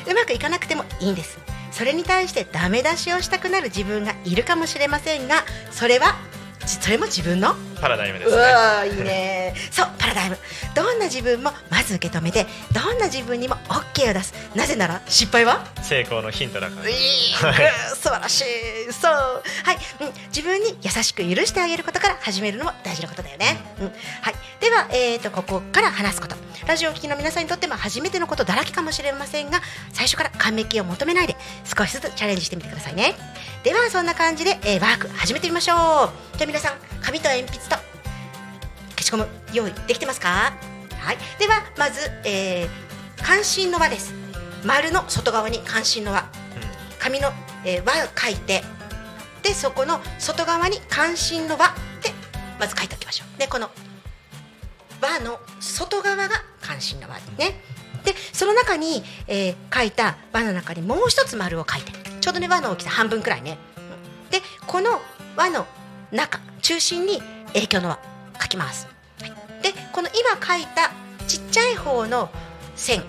[0.06, 1.38] うまくいかなくてもいいんです。
[1.70, 6.16] それに対してダメ出しをしたくなる自分がいるかもしれませんがそれは
[6.66, 8.42] それも自分のパラダイムでうすね
[8.98, 9.54] いいね。
[9.70, 10.38] そうパラダイム。
[10.74, 14.34] どんな自分もまず受け止めてどんな自分にも OK を出す。
[14.54, 15.64] なぜなら失敗は？
[15.82, 16.88] 成功のヒントだから。
[16.88, 18.92] いい素晴らしい。
[18.92, 19.12] そう。
[19.64, 23.86] はい、うん、自分に優しく許してあげることから始めるのも大事なことだよね、うん。
[23.86, 23.94] はい、
[24.60, 26.36] では、えー、とここから話すこと。
[26.66, 29.60] ラジオをお聞きの皆さんにとっても初めてのことだらけかもしれませんが
[29.92, 33.14] 最初から完璧を求めないで少しずつチャレンジしてみてくださいね。
[33.64, 35.76] ではそんな感じで、えーワーク始めてみましょう。
[36.36, 37.69] じゃあ皆さん紙と鉛筆と
[39.00, 40.52] 消しゴム用意できてますか？
[40.98, 41.18] はい。
[41.38, 42.90] ではまず、えー
[43.22, 44.14] 関心の輪です。
[44.64, 46.24] 丸の外側に関心の輪。
[46.98, 47.30] 紙の、
[47.64, 48.62] えー輪を書いて。
[49.42, 51.68] でそこの外側に関心の輪
[52.02, 52.12] で
[52.58, 53.38] まず書いておきましょう。
[53.38, 53.70] でこの
[55.00, 56.28] 輪の外側が
[56.60, 57.60] 関心の輪ね。
[58.04, 61.92] でその中に、えー書いた輪の中にもう一つ丸を書いて。
[62.20, 63.56] ちょうどね輪の大きさ半分くらいね。
[63.78, 63.80] う
[64.28, 65.00] んでこの
[65.36, 65.66] 輪の
[66.12, 67.22] 中中心に
[67.54, 67.98] 影響の輪
[68.40, 68.88] 書きます、
[69.20, 69.30] はい。
[69.62, 70.90] でこの今書いた
[71.26, 72.30] ちっちゃい方の
[72.74, 73.02] 線。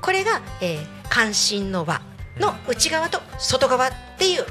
[0.00, 2.00] これが、えー関心の輪
[2.38, 4.46] の内側と外側っていう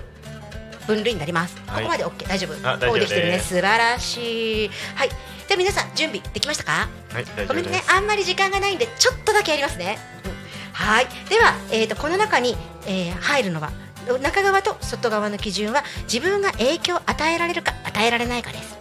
[0.86, 1.84] 分類になります、はい。
[1.86, 2.70] ここまで OK 大丈夫。
[2.70, 3.40] あ大丈夫おできてるね。
[3.40, 4.72] 素晴らしい。
[4.94, 5.10] はい。
[5.10, 5.16] で
[5.56, 6.88] は皆さん準備できましたか？
[7.12, 7.82] はい大ごめんね。
[7.90, 10.32] あんまり時間がないんでちょっとだけやりますね、うん。
[10.72, 11.08] はい。
[11.30, 12.56] では、えー、とこの中に、
[12.86, 13.72] えー入るのは
[14.22, 18.81] 中側と外側の基準は自分が影響を与えられるか与えられないかです、はい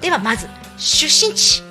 [0.00, 1.62] ではまず出身地。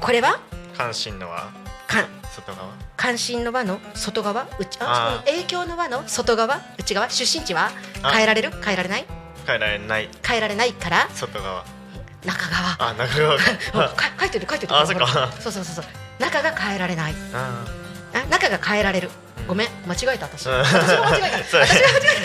[0.00, 0.40] これは？
[0.76, 1.50] 関心のは
[1.86, 2.68] 関外側。
[2.96, 4.46] 関心の輪の外側？
[4.58, 6.60] 内あ影響の輪の外側？
[6.78, 7.08] 内側？
[7.10, 7.70] 出身地は？
[8.02, 8.10] あ。
[8.12, 8.50] 変えられる？
[8.62, 9.06] 変えられない？
[9.46, 10.08] 変えられない。
[10.24, 11.08] 変えられないから？
[11.14, 11.64] 外側。
[12.24, 12.90] 中側。
[12.90, 13.34] あ中側。
[13.36, 14.76] うんかか書いてる書いてる。
[14.76, 15.06] あそっか。
[15.40, 15.84] そうそうそうそう。
[16.20, 17.14] 中が変えられない。
[17.32, 17.64] あ
[18.14, 19.10] あ中が変えられる
[19.48, 20.46] ごめん間違えた私。
[20.46, 20.58] うん。
[20.58, 21.58] 私が間違えた。
[21.58, 22.22] 私が間違え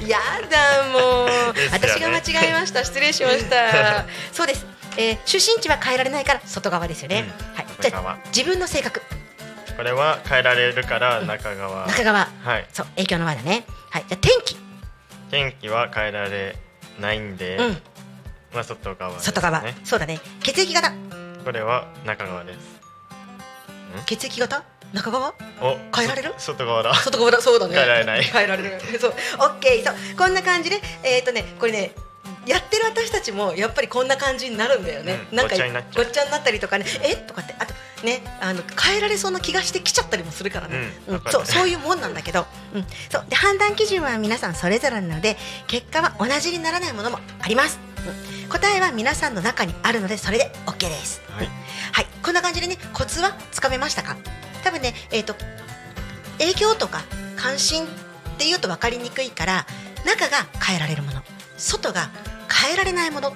[0.00, 0.06] た。
[0.06, 1.68] やだもう、ね。
[1.72, 2.84] 私が間違えました。
[2.84, 4.06] 失礼しました。
[4.32, 4.64] そうです、
[4.96, 7.56] えー出身地は変えられないから外側ですよね、うん。
[7.56, 7.66] はい。
[7.80, 9.02] じゃあ自分の性格。
[9.76, 11.86] これは変えられるから中側。
[11.86, 12.28] 中側。
[12.44, 12.66] はい。
[12.72, 13.64] そう影響の輪だね。
[13.90, 14.04] はい。
[14.08, 14.56] じゃあ天気。
[15.30, 16.56] 天気は変えられ
[17.00, 17.82] ないんで、うん。
[18.52, 19.18] まあ外側ね。
[19.20, 20.20] 外側、そうだね。
[20.42, 20.92] 血液型。
[21.44, 22.58] これは中側です。
[24.06, 24.62] 血液型？
[24.92, 26.34] 中側お変えられる？
[26.38, 26.94] そ外側だ。
[26.94, 27.40] 外側だ。
[27.40, 27.74] そうだね。
[27.74, 28.22] 変えられない。
[28.22, 28.80] 変えられる。
[28.98, 29.14] そう。
[29.38, 29.94] オッケーそう。
[30.16, 31.92] こんな感じでえっ、とねこれね
[32.46, 35.36] やってる私たちもやっぱりこんな感じになるんだよね、うん。
[35.36, 36.04] なんかごっちゃになっちゃう。
[36.04, 36.86] ごっちゃになったりとかね。
[37.02, 37.16] え？
[37.16, 37.74] とかってあと
[38.04, 40.76] ねあの変えられそうな気がしてきちゃったりもするからね、
[41.06, 41.14] うん。
[41.16, 41.22] うん。
[41.30, 43.26] そうそういうもんなんだけど、うん、そう。
[43.28, 45.36] で判断基準は皆さんそれぞれなので
[45.66, 47.78] 結果は同じにならないものもあります、
[48.44, 51.20] うん、答えは皆さんの中にあるのでそれで OK です。
[51.30, 51.48] はい。
[51.92, 54.16] はい、こんな感じでね、コツはつかめましたか？
[54.62, 55.34] 多分ね、えっ、と、
[56.38, 57.02] 影響とか
[57.36, 57.88] 関心っ
[58.38, 59.66] ていうと分かりにくいから、
[60.04, 61.22] 中が変えられるもの、
[61.56, 62.10] 外が
[62.50, 63.28] 変えられないもの。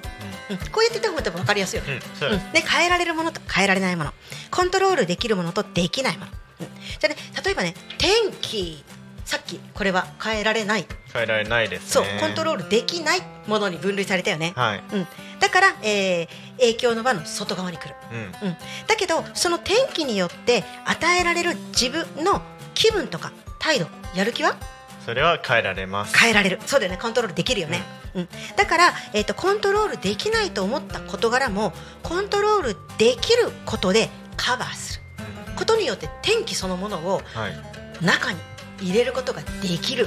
[0.51, 1.95] うん、こうやって言った方が多分分かりやすいよね。
[1.95, 4.13] うんそうん、で変えられるものと変えられないもの。
[4.51, 8.85] コントロールできるものとできないもの、うん、じゃあね例えばね天気。
[9.25, 10.87] さっきこれは変えられない。
[11.13, 11.87] 変えられないですね。
[11.89, 12.21] そう。
[12.21, 14.83] コントロールできないものに分類されたよね、はい。
[14.93, 15.07] うん、
[15.45, 17.97] だから、えー影響の輪の外側に来る。
[18.13, 18.15] う
[18.47, 18.49] ん。
[18.49, 22.43] うん、だけどその天気によって与えられる自分の
[22.75, 24.57] 気分とか態度やる気は？
[25.05, 26.17] それは変えられます。
[26.17, 26.61] 変えられる。
[26.65, 26.99] そうだよね。
[27.03, 27.83] コントロールできるよね、
[28.15, 28.29] うん。
[28.57, 31.73] だから、えー、とコントロールできないと思った事柄も
[32.05, 35.03] コントロールできることでカバーする。
[35.49, 35.57] うん。
[35.57, 38.05] ことによって天気そのものをはい。
[38.05, 38.39] 中に
[38.81, 40.07] 入れることができる。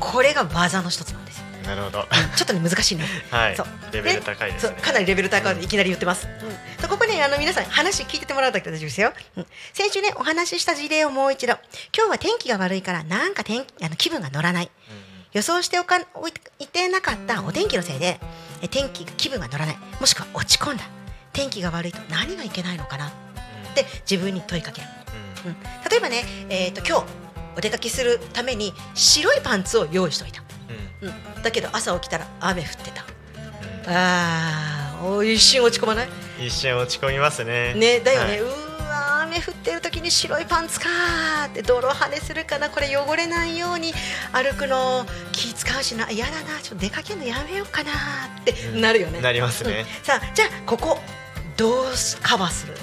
[0.00, 1.25] これが技の一つなんですよ、
[1.66, 2.00] なるほど。
[2.00, 2.06] うん
[2.36, 3.56] ちょっとね難しいねはい。
[3.56, 3.66] そう。
[3.92, 4.76] レベル高いですね。
[4.80, 6.28] かなりレベル高いいきなり言ってます、
[6.82, 6.88] うん。
[6.88, 9.46] ここねあの皆さん話聞いててもらうだけで大丈夫ですよ、うん。
[9.72, 11.54] 先週ねお話しした事例をもう一度。
[11.96, 14.70] 今日は天気が悪いからなんか天あの気分が乗らない。
[15.32, 18.18] 予想しておかおいいてなかったお天気のせいで
[18.62, 19.78] え天気気分が乗らない。
[20.00, 20.84] もしくは落ち込んだ。
[21.32, 23.08] 天気が悪いと何がいけないのかな。
[23.08, 23.12] っ
[23.74, 24.86] て自分に問いかける、
[25.44, 25.50] うん。
[25.50, 25.56] うん。
[25.90, 27.06] 例えばね、えー、と今日
[27.58, 30.42] お出かけするために白いパンツを用意しておいた、
[31.02, 31.08] うん。
[31.08, 33.04] うん、だけど朝起きたら雨降ってた。
[33.88, 33.96] うん。
[33.96, 36.08] あーお一瞬落ち込まない？
[36.46, 37.74] 一瞬落ち込みますね。
[37.74, 38.40] ねだよね、はい。
[38.40, 42.70] うーわ雨降ってる時に白いパンツかーって泥跳ねするかな？
[42.70, 43.92] これ汚れないように
[44.32, 46.10] 歩くの気使うしな？
[46.10, 46.60] 嫌だな。
[46.62, 48.80] ちょっと出かけるのやめようかなーってうん。
[48.80, 49.80] なるよね、なりますね。
[49.80, 50.04] うん。
[50.04, 50.98] さあじゃあここ
[51.56, 52.74] どうすカバーする？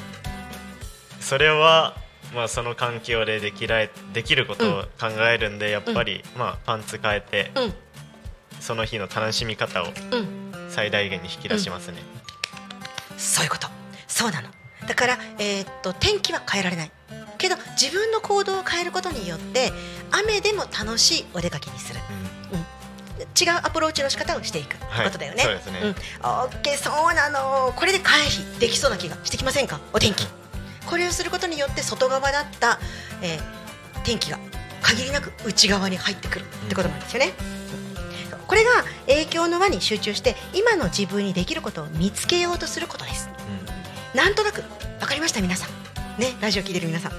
[1.19, 1.97] それは
[2.35, 7.73] まあその環境でできられできることを考えるんでやっぱりまあパンツ変えてうん。
[8.59, 10.53] その日の楽しみ方をうん。
[10.69, 11.97] 最大限に引き出しますね。
[13.17, 13.67] そういうこと。
[14.07, 14.49] そうなの。
[14.87, 16.91] だから、えーっと天気は変えられない。
[17.37, 19.71] けど自分の行動を変えることによって
[20.11, 21.99] 雨でも楽しいお出かけにする。
[23.39, 25.05] 違うアプローチの仕方をしていくってはい。
[25.05, 25.43] ことだよね。
[25.43, 25.79] そうですね。
[25.81, 25.93] ん、オ
[26.49, 27.73] ッケーそうなの。
[27.75, 29.79] これで回避できそうな気がしてきませんか？
[29.93, 30.25] お天気
[30.85, 32.79] これをすることによって外側だった、
[33.21, 33.63] えー
[34.03, 34.37] 天気が
[34.81, 37.31] 限りなく内側に入ってくるってことなんですよね。
[37.37, 38.71] うんこれが
[39.07, 43.29] 影響の輪に集中して今の自分にできることを見つけようとすることです。
[44.13, 44.61] なんとなく
[44.99, 45.41] 分かりました？
[45.41, 45.69] 皆さん。
[46.21, 47.11] ねラジオ聞いてる皆さん。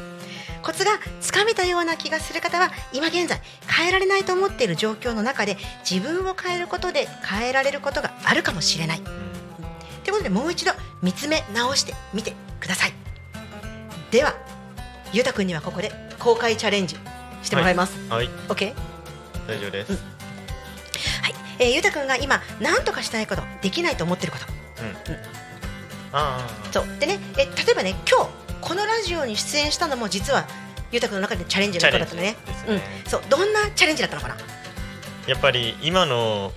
[0.63, 0.93] コツが
[1.23, 5.57] つかめたような気がする方は今現在変えられないと思っている状況の中で
[5.89, 9.01] 自分を変えることで変えられることがあるかもしれない。
[9.01, 9.13] とい
[10.11, 12.93] うことでもう一度見つめ直してみてください
[14.11, 14.35] では
[15.13, 16.97] ゆうたくんにはここで公開チャレンジ
[17.43, 18.29] してもらいます、はい。
[18.49, 18.75] OK?
[19.47, 19.93] 大丈夫です。
[19.93, 19.99] は
[21.29, 24.47] い、えー、ゆうたくんが今何とかしたいことできないと思っていること。
[24.83, 25.17] うん。
[26.13, 26.85] ああそう。
[26.99, 28.31] でねえ例えばね今日
[28.61, 30.47] このラジオに出演したのも実は
[30.91, 32.33] ゆうたくんの中でチャレンジのことだったのね。
[32.33, 32.37] ね。
[32.69, 32.81] うん、
[33.11, 33.23] そう。
[33.29, 34.37] どんなチャレンジだったのかな？
[35.27, 36.53] やっぱり今の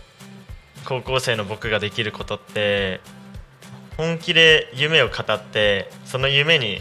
[0.86, 3.02] 高校生の僕ができることって
[3.98, 6.80] 本気で夢を語ってその夢に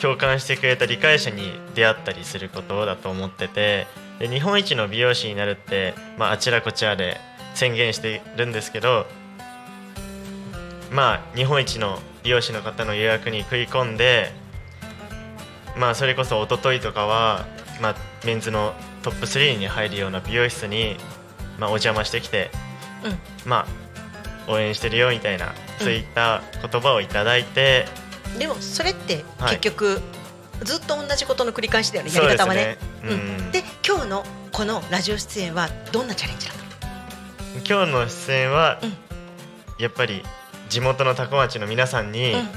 [0.00, 3.86] 共感してくれた理解者に出会ったりすることだと思ってて
[4.18, 7.18] で日本一の美容師になるって、まあ、あちらこちらで
[7.54, 9.06] 宣言してるんですけど
[10.90, 14.32] まあ日本一の美容師の方の予約に食い込んで
[15.76, 17.46] まあそれこそ一昨日とかは、
[17.80, 17.96] まあ、
[18.26, 20.96] メンズのトップ3に入るような美容室に、
[21.58, 22.50] まあ、お邪魔してきて、
[23.46, 23.66] ま
[24.46, 27.86] あ応援してるよみたいなそういった言葉をいただいて、
[28.38, 29.58] でもそれってはい。
[29.58, 30.00] 結局、
[30.62, 32.64] ずっと同じことの繰り返しだよねやり方はね。
[32.64, 32.78] ね。
[33.04, 33.50] うん。
[33.50, 36.94] で今日のこのラジオ出演はどんなチャレンジだったの？
[37.66, 38.96] 今日の出演は、うん。
[39.78, 40.22] やっぱり
[40.68, 42.48] 地元の多古町の皆さんに、うん。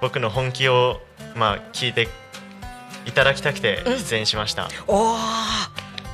[0.00, 1.00] 僕の本気を、
[1.34, 2.08] まあ、聞いて
[3.06, 3.98] いただきたくてうん。
[3.98, 5.18] 出演しました、おー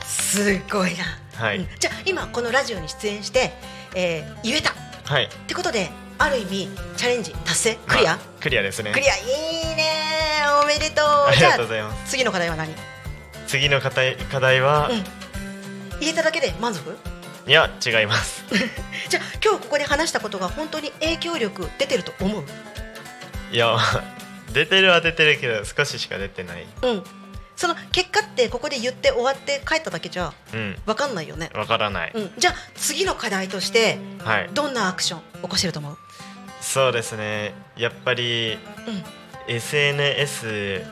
[0.05, 1.05] すごいな、
[1.35, 1.69] はい、うん。
[1.79, 3.53] じゃあ今このラジオに出演して、
[3.95, 4.71] えー言えた。
[4.71, 4.73] っ
[5.05, 5.29] はい。
[5.47, 5.91] てことで
[6.23, 7.79] ある意味チャレンジ達成？
[7.87, 8.93] クリア、まあクリアですね。
[8.93, 9.17] クリア。
[9.17, 9.25] いい
[9.77, 9.85] ね。
[10.63, 11.05] おめでとう。
[11.29, 12.11] ありがとうございます。
[12.11, 12.77] 次の課題は何、うん、
[13.49, 14.89] 次の課題課題は、
[16.01, 16.97] 言えただけで満足？
[17.47, 18.45] いや違います。
[19.11, 22.45] じゃあ今日ここで話したことが本当に影響力出てると思う？
[23.51, 23.77] いや
[24.55, 26.67] 出てるは出てるけど少ししか出てない。
[26.83, 27.05] うん。
[27.55, 30.77] その結果ってここで言って終わって帰っただけじゃうん。
[30.87, 34.51] 分かんないよね、わからない、うん、じゃあ次の課題としてはい。
[34.53, 35.99] どんなアクション起こせると思う？
[36.63, 37.53] そうですね。
[37.77, 39.53] やっぱり、うん。
[39.55, 40.85] SNS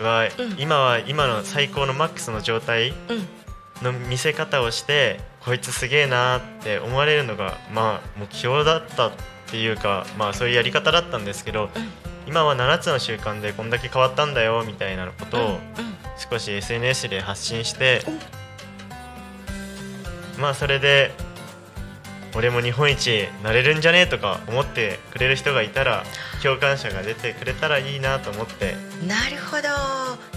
[0.00, 0.56] は、うん。
[0.58, 3.28] 今は今の最高のマックスの状態うん。
[3.82, 9.12] の見せ方をしてこいつすげえなって思われるのがまあ目標だったっ
[9.48, 11.68] ていうかまあそういうやり方だったんですけど、
[12.26, 15.58] 今は7つの習慣でこんだけ変わったんだよみたいなことを
[16.30, 18.02] 少し SNS で発信して、
[20.38, 21.10] まあそれで
[22.36, 26.04] 俺も日本一なれるんじゃねえとか思ってくれる人がいたら
[26.42, 28.74] 共感者が出てくれたらいいなと思って。
[29.06, 29.68] なるほど。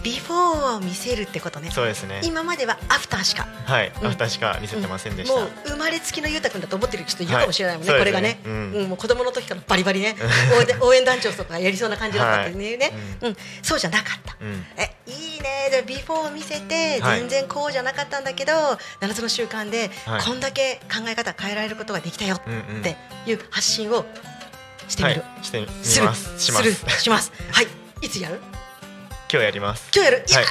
[0.04, 1.70] ビフォーを見せるってことね。
[1.72, 2.22] そうですね。
[2.24, 3.46] 今まではアフターしか。
[3.66, 4.08] はい、うん。
[4.08, 8.40] アフターしか見せてませんでした、もう生まれつきのゆうたくんだと思ってる人いるかもしれないもんね、はいこれがね。
[8.44, 8.74] そうん。
[8.74, 10.16] うんもう子供の時からバリバリね。
[10.82, 13.32] 応援団長とかやりそうな感じだったっていうね、はい。
[13.32, 13.38] うん。
[13.62, 14.38] そうじゃなかった。
[14.40, 14.66] うん。
[14.78, 15.70] えいいね。
[15.72, 17.20] でビフォーを見せてはい。
[17.20, 18.54] 全然こうじゃなかったんだけど、
[19.02, 20.22] 7つの習慣ではい。
[20.22, 22.42] こんだけ考え方変えられることができたよっ
[22.84, 24.06] ていう発信を
[24.88, 25.66] してみる、はい、してみ
[26.06, 26.40] ます。
[26.40, 26.64] します。
[26.64, 26.74] る。
[27.00, 27.32] します。
[27.52, 27.68] はい。
[28.02, 28.40] いつやる？
[29.32, 29.90] 今日やります。
[29.94, 30.26] 今日やる？
[30.28, 30.32] い。
[30.32, 30.46] やー、はい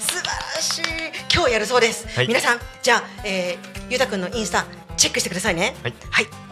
[0.00, 0.82] 素晴らしい。
[1.32, 2.28] 今日やるそうです、はい。
[2.28, 4.66] 皆さんじゃあ、えー、ゆうたくんのインスタ
[4.96, 5.74] チェックしてくださいね。
[5.82, 5.94] はい。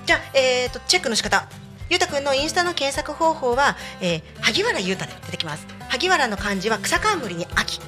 [0.07, 1.49] じゃあ、えー、とチェックの仕方。
[1.91, 5.67] ゆうたくんのインスタの検索方法は、えー、萩原ゆうたで出てきます。
[5.89, 7.81] 萩原の漢字は草冠に秋。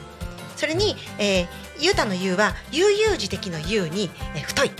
[0.56, 1.46] それに、えー、
[1.78, 4.70] ゆうたのゆうは悠々自適のゆうに、えー太い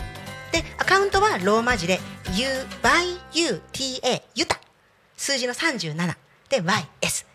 [0.53, 4.61] でアカウントはローマ字で UYUTA ユタ。
[5.17, 6.17] 数字の37
[6.49, 7.27] で YS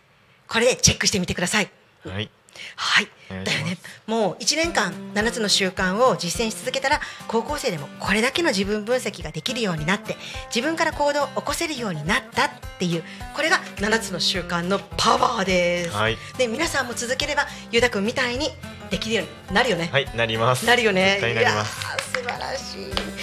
[0.47, 1.70] これでチェックしてみてください。
[2.03, 2.30] はい。
[2.76, 3.08] はい。
[3.30, 3.78] だよね。
[4.08, 10.16] もう1年間7つの習慣を実践し続けたら高校生でもこれだけの自分分析ができるようになって
[10.53, 13.03] 自分から行動を起こせるようになったっていう
[13.36, 16.18] これが7つの習慣のパワーです、はい。
[16.38, 18.49] で皆さんも続ければゆうたくんみたいに
[18.91, 20.66] できるようになるよね、はいなります。
[20.66, 21.18] なるよね。
[21.20, 21.82] 絶対なります。
[21.82, 23.14] 素晴らしい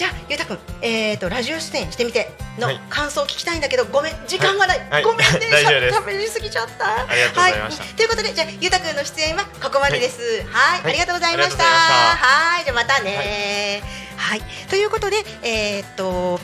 [0.00, 2.80] じゃあゆうたくんえっ、とラジオ出演してみてのはい。
[2.88, 4.90] 感想を聞きたいんだけどごめん時間がない、はい。
[4.92, 5.24] はいごめんね。
[5.52, 5.92] 大丈夫です。
[5.94, 6.86] しゃべりすぎちゃった。
[6.86, 7.52] はい、
[7.96, 10.42] ということでじゃあゆうたくんの出演はここまでです。
[10.50, 10.92] はい、はい。
[10.92, 11.64] ありがとうございました。
[11.64, 12.64] はい。
[12.64, 13.82] じゃあまたね。
[14.16, 16.40] はい、ということでえーっと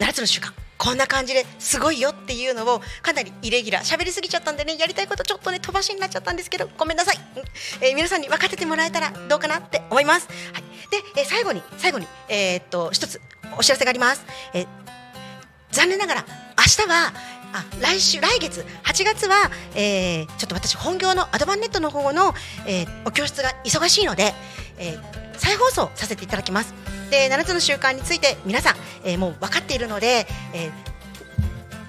[0.00, 7.16] 7つの習慣こんな感じですごいよっていうのをかなりイレギュラー喋りすぎちゃったんでねやりたいことちょっとね飛ばしになっちゃったんですけどごめんなさい、
[7.82, 13.20] えー皆さんに分かっててもらえたらどうかなって思います、はい、で、えー最後に最後にえーっと一つ
[13.58, 14.24] お知らせがあります、
[14.54, 14.66] えー
[15.70, 16.24] 残念ながら
[16.56, 17.12] 明日は
[17.52, 22.34] あ来週来月8月は、えーちょっと私本業のアドバンネットの方の、
[22.66, 24.34] えーお教室が忙しいので、
[24.78, 26.74] えー再放送させていただきます。
[27.10, 30.72] で7つの習慣について皆さん、えーもう分かっているので、えー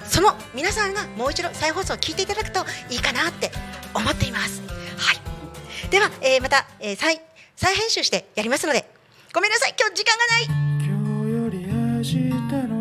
[0.05, 3.51] その皆さんがもう一度再放送を聞いていただくといいかなって
[3.93, 4.61] 思っています。
[4.97, 5.89] はい。
[5.91, 7.21] では、えーまた、えー再
[7.55, 8.89] 再編集してやりますので
[9.33, 9.75] ごめんなさい。
[9.79, 10.45] 今日時間がない。
[10.87, 12.78] 今日より明日の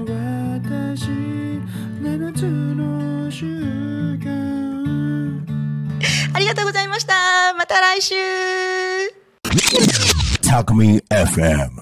[6.33, 7.55] ありがとうございました。
[7.57, 8.15] また来週。